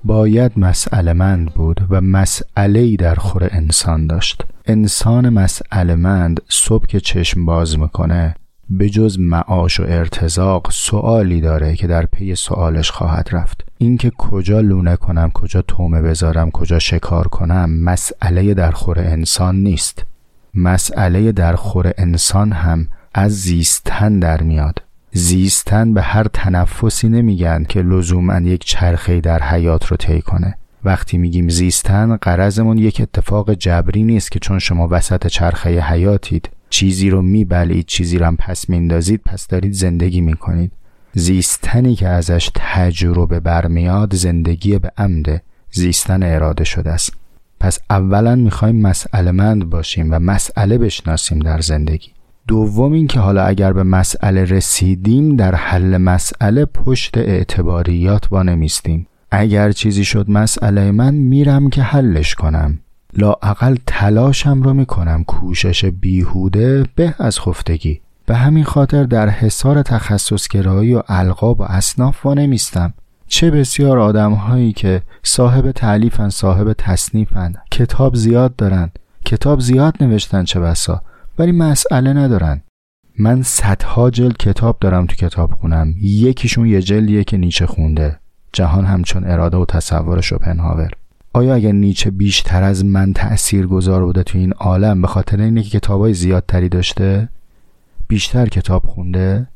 باید 0.04 0.52
مسئله 0.58 1.14
مند 1.14 1.54
بود 1.54 1.82
و 1.90 2.02
مسئله 2.02 2.80
ای 2.80 2.96
در 2.96 3.16
خور 3.16 3.48
انسان 3.52 4.08
داشت. 4.08 4.42
انسان 4.66 5.30
مسئله 5.30 5.96
مند 5.96 6.42
صبح 6.50 6.86
که 6.86 7.00
چشم 7.00 7.46
باز 7.46 7.80
می‌کنه 7.80 8.36
به 8.70 8.90
جز 8.90 9.20
معاش 9.20 9.80
و 9.80 9.84
ارتزاق 9.84 10.72
سوالی 10.72 11.42
داره 11.42 11.76
که 11.76 11.88
در 11.88 12.06
پی 12.06 12.36
سوالش 12.36 12.92
خواهد 12.92 13.30
رفت. 13.32 13.66
اینکه 13.78 14.12
کجا 14.18 14.60
لونه 14.60 14.96
کنم 14.96 15.32
کجا 15.34 15.62
تومه 15.62 16.02
بذارم 16.02 16.52
کجا 16.52 16.80
شکار 16.80 17.28
کنم 17.28 17.70
مسئله 17.70 18.54
در 18.54 18.72
خور 18.72 19.00
انسان 19.00 19.56
نیست. 19.56 20.06
مسئله 20.54 21.32
در 21.32 21.56
خور 21.56 21.92
انسان 21.98 22.52
هم 22.52 22.88
از 23.14 23.32
زیستن 23.42 24.20
در 24.20 24.42
میاد. 24.42 24.82
زیستن 25.12 25.94
به 25.94 26.02
هر 26.02 26.24
تنفسی 26.34 27.10
نمیگن 27.10 27.64
که 27.64 27.82
لزوما 27.82 28.40
یک 28.40 28.64
چرخه 28.66 29.22
در 29.22 29.44
حیات 29.44 29.86
رو 29.86 29.98
طی 29.98 30.22
کنه. 30.22 30.58
وقتی 30.84 31.18
میگیم 31.18 31.50
زیستن 31.50 32.16
قرضمون 32.16 32.78
یک 32.78 33.02
اتفاق 33.02 33.54
جبری 33.54 34.04
نیست 34.04 34.32
که 34.32 34.40
چون 34.40 34.60
شما 34.60 34.88
وسط 34.92 35.28
چرخه 35.28 35.82
حیاتید 35.82 36.50
چیزی 36.70 37.10
رو 37.10 37.22
میبلید 37.22 37.86
چیزی 37.86 38.18
رو 38.18 38.26
هم 38.26 38.36
پس 38.36 38.70
میندازید 38.70 39.22
پس 39.26 39.48
دارید 39.48 39.74
زندگی 39.74 40.22
می‌کنید. 40.22 40.72
زیستنی 41.14 41.96
که 41.96 42.08
ازش 42.08 42.52
تجربه 42.56 43.40
برمیاد 43.40 44.16
زندگی 44.16 44.80
به 44.80 44.92
عمده 44.98 45.42
زیستن 45.72 46.24
اراده 46.24 46.64
شده 46.64 46.90
است. 46.90 47.14
پس 47.60 47.80
اولا 47.90 48.36
می‌خوایم 48.36 48.82
مسئله 48.82 49.32
مند 49.32 49.70
باشیم 49.70 50.14
و 50.14 50.20
مسئله 50.20 50.78
بشناسیم 50.78 51.40
در 51.40 51.60
زندگی. 51.60 52.10
دوم 52.48 52.94
این 52.94 53.08
که 53.08 53.20
حالا 53.20 53.44
اگر 53.44 53.74
به 53.74 53.84
مسئله 53.84 54.44
رسیدیم 54.44 55.36
در 55.36 55.56
حل 55.56 55.98
مسئله 55.98 56.66
پشت 56.66 57.18
اعتباریات 57.18 58.32
وانمیستیم. 58.32 59.08
اگر 59.32 59.72
چیزی 59.72 60.06
شد 60.06 60.30
مسئله 60.30 60.92
من 60.92 61.14
میرم 61.14 61.70
که 61.70 61.82
حلش 61.82 62.36
کنم. 62.36 62.80
لااقل 63.14 63.78
تلاشم 63.88 64.62
رو 64.62 64.74
می‌کنم 64.74 65.24
کوشش 65.24 65.86
بیهوده 65.86 66.86
به 66.96 67.16
از 67.20 67.40
خفتگی. 67.40 68.02
به 68.26 68.36
همین 68.36 68.64
خاطر 68.64 69.04
در 69.04 69.30
حصار 69.30 69.82
تخصصگرایی 69.82 70.94
و 70.94 71.04
القاب 71.08 71.60
و 71.60 71.64
اصناف 71.64 72.26
وانمیستم. 72.26 72.94
چه 73.28 73.52
بسیار 73.52 74.00
آدم 74.00 74.34
هایی 74.34 74.74
که 74.74 75.02
صاحب 75.24 75.72
تعلیفن 75.72 76.30
صاحب 76.30 76.74
تصنیفن. 76.74 77.54
کتاب 77.72 78.16
زیاد 78.16 78.56
دارن. 78.56 78.90
کتاب 79.26 79.60
زیاد 79.60 80.04
نوشتن 80.04 80.44
چه 80.44 80.60
بسا. 80.60 81.02
ولی 81.40 81.52
مسئله 81.52 82.14
ندارن. 82.14 82.62
من 83.20 83.42
صدها 83.42 84.10
جلد 84.10 84.38
کتاب 84.38 84.78
دارم 84.80 85.06
تو 85.06 85.16
کتاب 85.16 85.54
خونم 85.54 85.94
یکیشون 86.02 86.66
یه 86.66 86.82
جلدیه 86.82 87.24
که 87.24 87.38
نیچه 87.38 87.66
خونده. 87.66 88.20
جهان 88.54 88.86
همچون 88.86 89.24
اراده 89.24 89.58
و 89.58 89.66
تصور 89.66 90.22
شوپنهاور 90.22 90.92
آیا 91.34 91.56
اگر 91.56 91.72
نیچه 91.72 92.12
بیشتر 92.12 92.64
از 92.64 92.86
من 92.86 93.14
تأثیر 93.14 93.68
گذار 93.68 94.06
بوده 94.06 94.24
تو 94.24 94.38
این 94.38 94.54
عالم 94.54 95.02
به 95.02 95.08
خاطر 95.08 95.42
اینه 95.42 95.64
که 95.64 95.80
کتابای 95.80 96.14
زیادتری 96.14 96.70
داشته؟ 96.70 97.30
بیشتر 98.08 98.48
کتاب 98.48 98.86
خونده؟ 98.86 99.48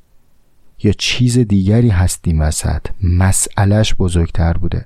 یا 0.83 0.91
چیز 0.91 1.39
دیگری 1.39 1.89
هستیم 1.89 2.41
وسط؟ 2.41 2.81
مسئلهش 3.03 3.95
بزرگتر 3.99 4.53
بوده. 4.53 4.85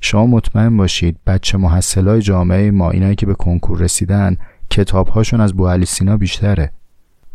شما 0.00 0.26
مطمئن 0.26 0.76
باشید 0.76 1.16
بچه 1.26 1.58
محصلای 1.58 2.22
جامعه 2.22 2.70
ما 2.70 2.90
اینایی 2.90 3.14
که 3.14 3.26
به 3.26 3.34
کنکور 3.34 3.78
رسیدن 3.78 4.36
کتابهاشون 4.70 5.40
از 5.40 5.52
ابو 5.52 5.84
سینا 5.84 6.16
بیشتره. 6.16 6.70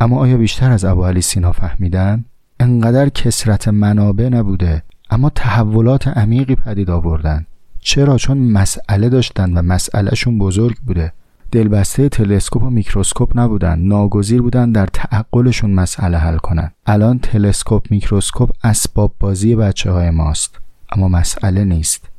اما 0.01 0.19
آیا 0.19 0.37
بیشتر 0.37 0.71
از 0.71 0.85
ابو 0.85 1.21
سینا 1.21 1.51
فهمیدن؟ 1.51 2.25
انقدر 2.59 3.09
کثرت 3.09 3.67
منابع 3.67 4.29
نبوده 4.29 4.83
اما 5.09 5.29
تحولات 5.29 6.07
عمیقی 6.07 6.55
پدید 6.55 6.89
آوردن. 6.89 7.45
چرا؟ 7.87 8.17
چون 8.17 8.37
مسئله 8.37 9.09
داشتن 9.09 9.53
و 9.53 9.61
مسئلهشون 9.61 10.39
بزرگ 10.39 10.77
بوده. 10.77 11.13
دلبسته 11.51 12.09
تلسکوپ 12.09 12.63
و 12.63 12.69
میکروسکوپ 12.69 13.39
نبودن. 13.39 13.79
ناگزیر 13.79 14.41
بودن 14.41 14.71
در 14.71 14.85
تعقلشون 14.85 15.71
مسئله 15.71 16.17
حل 16.17 16.37
کنن. 16.37 16.71
الان 16.85 17.19
تلسکوپ 17.19 17.91
میکروسکوپ 17.91 18.49
اسباب 18.63 19.13
بازی 19.19 19.55
بچه 19.55 19.91
های 19.91 20.09
ماست. 20.09 20.55
اما 20.91 21.07
مسئله 21.07 21.65
نیست. 21.65 22.09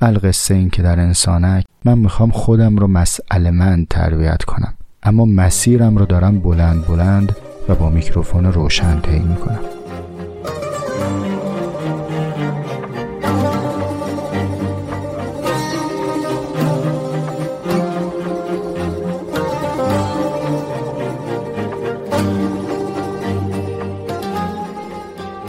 القصه 0.00 0.54
این 0.54 0.70
که 0.70 0.82
در 0.82 1.00
انسانک 1.00 1.64
من 1.84 1.98
می‌خوام 1.98 2.30
خودم 2.30 2.76
رو 2.76 2.86
مسئله 2.86 3.50
من 3.50 3.86
تربیت 3.90 4.42
کنم. 4.42 4.74
اما 5.02 5.24
مسیرم 5.24 5.96
رو 5.96 6.06
دارم 6.06 6.40
بلند 6.40 6.86
بلند 6.86 7.36
و 7.68 7.74
با 7.74 7.90
میکروفون 7.90 8.52
روشن 8.52 9.00
طی 9.00 9.18
می‌کنم. 9.18 9.75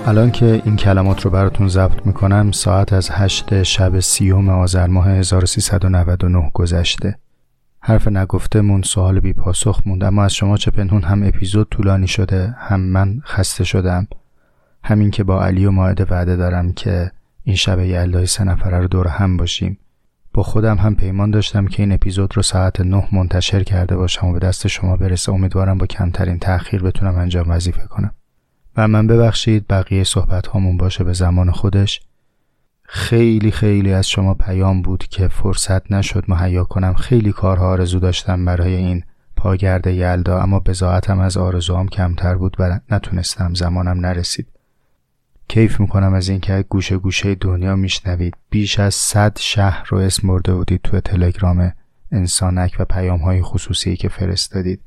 الان 0.08 0.32
که 0.32 0.62
این 0.66 0.76
کلمات 0.76 1.22
رو 1.22 1.32
براتون 1.32 1.68
ضبط 1.68 2.06
می‌کنم 2.06 2.52
ساعت 2.52 2.94
از 2.94 3.10
هشت 3.12 3.64
شب 3.64 4.00
سیوم 4.00 4.50
آذر 4.50 4.88
ماه 4.88 5.08
1399 5.08 6.52
گذشته. 6.54 7.18
حرف 7.80 8.08
نگفته 8.08 8.62
موند 8.62 8.84
سوال 8.84 9.20
بی 9.20 9.34
پاسخ 9.34 9.82
موند 9.86 10.04
اما 10.04 10.24
از 10.24 10.34
شما 10.34 10.58
چه 10.58 10.72
پنهون 10.72 11.04
هم 11.04 11.24
اپیزود 11.24 11.68
طولانی 11.72 12.08
شده 12.08 12.56
هم 12.58 12.80
من 12.80 13.22
خسته 13.26 13.64
شدم. 13.64 14.08
همین 14.84 15.12
که 15.12 15.24
با 15.24 15.46
علی 15.46 15.66
و 15.66 15.72
ماعده 15.72 16.06
وعده 16.06 16.36
دارم 16.36 16.74
که 16.74 17.12
این 17.44 17.56
شب 17.56 17.80
یلدای 17.80 18.26
سه 18.26 18.44
نفره 18.44 18.80
رو 18.80 18.88
دور 18.88 19.08
هم 19.08 19.38
باشیم. 19.38 19.78
با 20.34 20.44
خودم 20.44 20.78
هم 20.78 20.96
پیمان 20.96 21.32
داشتم 21.32 21.68
که 21.68 21.84
این 21.84 21.92
اپیزود 21.92 22.36
رو 22.36 22.42
ساعت 22.42 22.82
نه 22.82 23.08
منتشر 23.12 23.64
کرده 23.64 23.96
باشم 23.96 24.28
و 24.28 24.34
به 24.34 24.40
دست 24.40 24.68
شما 24.68 24.98
برسه. 24.98 25.32
امیدوارم 25.32 25.78
با 25.78 25.86
کمترین 25.86 26.40
تأخیر 26.40 26.84
بتونم 26.84 27.16
انجام 27.16 27.50
وظیفه 27.50 27.88
کنم. 27.88 28.12
و 28.78 28.88
من 28.88 29.08
ببخشید 29.08 29.66
بقیه 29.68 30.04
صحبت 30.04 30.48
هامون 30.48 30.78
باشه 30.78 31.04
به 31.04 31.14
زمان 31.14 31.52
خودش. 31.52 32.02
خیلی 32.84 33.52
خیلی 33.52 33.94
از 33.94 34.10
شما 34.10 34.34
پیام 34.34 34.82
بود 34.82 35.04
که 35.04 35.28
فرصت 35.28 35.92
نشد 35.92 36.24
مهیا 36.28 36.64
کنم. 36.64 36.94
خیلی 36.94 37.32
کارها 37.32 37.70
آرزو 37.70 38.00
داشتم 38.00 38.46
برای 38.46 38.76
این 38.76 39.04
پاگرد 39.36 39.88
یلدا 39.88 40.42
اما 40.42 40.60
بزاعتم 40.60 41.20
از 41.20 41.38
آرزوام 41.38 41.88
کمتر 41.88 42.36
بود 42.36 42.56
و 42.60 42.80
نتونستم 42.92 43.54
زمانم 43.54 44.00
نرسید. 44.00 44.48
کیف 45.48 45.80
می‌کنم 45.80 46.14
از 46.14 46.30
اینکه 46.30 46.66
گوشه 46.70 46.98
گوشه 46.98 47.36
دنیا 47.36 47.76
میشنوید. 47.76 48.34
بیش 48.50 48.80
از 48.80 48.96
صد 48.96 49.38
شهر 49.40 49.88
رو 49.90 49.98
اسم 49.98 50.28
برده 50.28 50.54
بودید 50.54 50.82
تو 50.84 51.00
تلگرام 51.00 51.74
انسانک 52.12 52.76
و 52.80 52.86
پیام 52.86 53.20
های 53.20 53.42
خصوصی 53.42 53.96
که 53.96 54.10
فرستادید. 54.10 54.82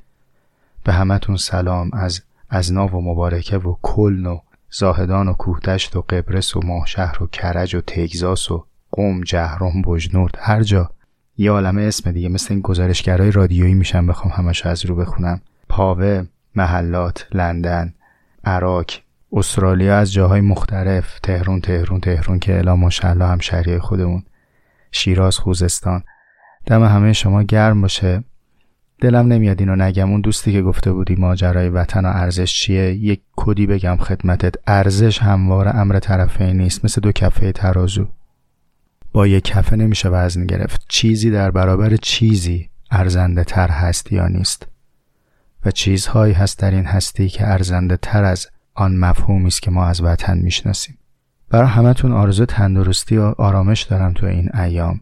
به 0.84 0.92
همتون 0.92 1.36
سلام 1.36 1.90
از 1.92 2.20
از 2.50 2.72
ناو 2.72 2.90
و 2.90 3.00
مبارکه 3.00 3.58
و 3.58 3.76
کلن 3.82 4.26
و 4.26 4.38
زاهدان 4.70 5.28
و 5.28 5.32
کوهدشت 5.32 5.96
و 5.96 6.02
قبرس 6.02 6.56
و 6.56 6.60
ماهشهر 6.64 7.22
و 7.22 7.26
کرج 7.26 7.74
و 7.74 7.80
تگزاس 7.80 8.50
و 8.50 8.64
قوم 8.92 9.20
جهرم 9.20 9.82
بجنورد 9.82 10.38
هر 10.38 10.62
جا. 10.62 10.90
یه 11.36 11.50
عالمه 11.50 11.82
اسم 11.82 12.12
دیگه 12.12 12.28
مثل 12.28 12.46
این 12.50 12.60
گزارشگرای 12.60 13.30
رادیویی 13.30 13.74
میشن 13.74 14.06
بخوام 14.06 14.32
همش 14.36 14.66
از 14.66 14.86
رو 14.86 14.96
بخونم. 14.96 15.40
پاوه 15.68 16.26
محلات 16.54 17.26
لندن 17.32 17.94
عراق 18.44 18.86
استرالیا 19.32 19.98
از 19.98 20.12
جاهای 20.12 20.40
مختلف. 20.40 21.18
تهرون 21.18 21.60
تهرون 21.60 22.00
تهرون 22.00 22.38
که 22.38 22.58
الا 22.58 22.76
ماشاءالله 22.76 23.26
هم 23.26 23.38
شهریه 23.38 23.78
خودمون. 23.78 24.22
شیراز 24.92 25.38
خوزستان. 25.38 26.02
دم 26.66 26.84
همه 26.84 27.12
شما 27.12 27.42
گرم 27.42 27.80
باشه. 27.80 28.24
دلم 29.00 29.32
نمیاد 29.32 29.60
اینو 29.60 29.76
نگم. 29.76 30.10
اون 30.10 30.20
دوستی 30.20 30.52
که 30.52 30.62
گفته 30.62 30.92
بودی 30.92 31.14
ماجرای 31.14 31.68
وطن 31.68 32.04
و 32.04 32.08
ارزش 32.08 32.54
چیه؟ 32.54 32.94
یک 32.94 33.20
کدی 33.36 33.66
بگم 33.66 33.96
خدمتت. 33.96 34.54
ارزش 34.66 35.18
هموار 35.18 35.76
امر 35.76 35.98
طرفین 35.98 36.56
نیست. 36.56 36.84
مثل 36.84 37.00
دو 37.00 37.12
کفه 37.12 37.52
ترازو. 37.52 38.08
با 39.12 39.26
یک 39.26 39.44
کفه 39.44 39.76
نمیشه 39.76 40.08
وزن 40.08 40.46
گرفت. 40.46 40.84
چیزی 40.88 41.30
در 41.30 41.50
برابر 41.50 41.96
چیزی 41.96 42.70
ارزنده 42.90 43.44
تر 43.44 43.68
هست 43.68 44.12
یا 44.12 44.28
نیست. 44.28 44.66
و 45.64 45.70
چیزهایی 45.70 46.32
هست 46.34 46.58
در 46.58 46.70
این 46.70 46.84
هستی 46.84 47.28
که 47.28 47.48
ارزنده 47.48 47.96
تر 47.96 48.24
از 48.24 48.48
آن 48.74 48.96
مفهومی 48.96 49.46
است 49.46 49.62
که 49.62 49.70
ما 49.70 49.86
از 49.86 50.02
وطن 50.02 50.38
می‌شناسیم. 50.38 50.98
برای 51.50 51.68
همتون 51.68 52.12
آرزو 52.12 52.44
تندرستی 52.44 53.16
و 53.16 53.34
آرامش 53.38 53.82
دارم 53.82 54.12
تو 54.12 54.26
این 54.26 54.56
ایام. 54.56 55.00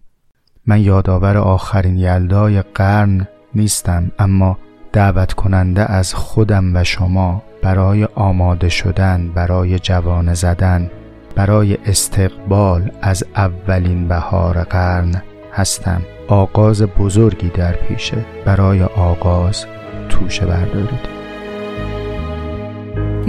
من 0.67 0.81
یادآور 0.81 1.37
آخرین 1.37 1.97
یلدای 1.97 2.63
قرن 2.63 3.29
نیستم 3.55 4.11
اما 4.19 4.59
دعوت 4.93 5.33
کننده 5.33 5.93
از 5.93 6.15
خودم 6.15 6.77
و 6.77 6.85
شما 6.85 7.43
برای 7.63 8.05
آماده 8.05 8.69
شدن 8.69 9.31
برای 9.35 9.79
جوانه 9.79 10.35
زدن 10.35 10.91
برای 11.39 11.79
استقبال 11.87 12.91
از 13.03 13.25
اولین 13.37 14.09
بهار 14.09 14.65
قرن 14.65 15.23
هستم. 15.53 16.03
آغاز 16.29 16.83
بزرگی 16.83 17.49
در 17.49 17.73
پیشه. 17.73 18.17
برای 18.45 18.83
آغاز 18.83 19.67
توشه 20.09 20.47
بردارید. 20.47 21.19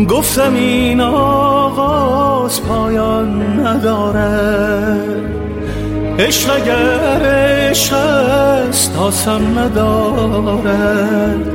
گفتم 0.10 0.54
این 0.54 1.02
آغاز 1.02 2.64
پایان 2.64 3.60
نداره 3.60 5.00
عشق 6.20 6.56
اگر 6.56 7.26
عشق 7.26 7.94
است 7.94 8.98
آسان 8.98 9.58
ندارد. 9.58 11.46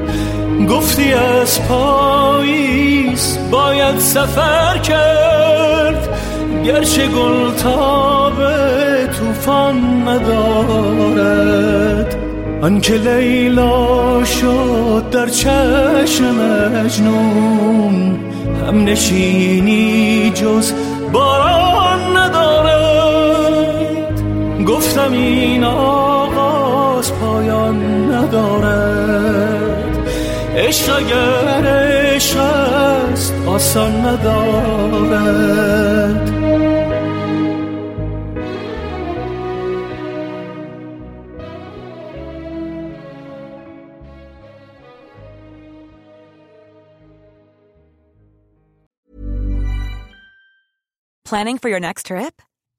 گفتی 0.71 1.13
از 1.13 1.69
پاییز 1.69 3.39
باید 3.51 3.99
سفر 3.99 4.79
کرد. 4.79 6.09
گرچه 6.65 7.07
گل 7.07 7.55
تاب 7.63 8.33
توفان 9.07 10.09
ندارد. 10.09 12.17
آنکه 12.63 12.95
لیلا 12.95 14.25
شد 14.25 15.05
در 15.11 15.27
چشم 15.27 16.25
مجنون 16.75 18.19
هم 18.69 18.85
نشینی 18.85 20.33
جز 20.35 20.73
باران 21.13 22.17
ندارد. 22.17 23.74
گفتم 25.05 25.13
این 25.13 25.65
آغاز 25.65 27.13
پایان 27.13 28.13
ندارد 28.13 30.09
عشق 30.57 30.97
اگر 30.97 31.67
عشق 31.67 32.37
است 32.39 33.35
آسان 33.47 34.07
ندارد 34.07 35.45
Planning 51.27 51.59
for 51.59 51.69
your 51.69 51.81
next 51.81 52.07
trip? 52.07 52.35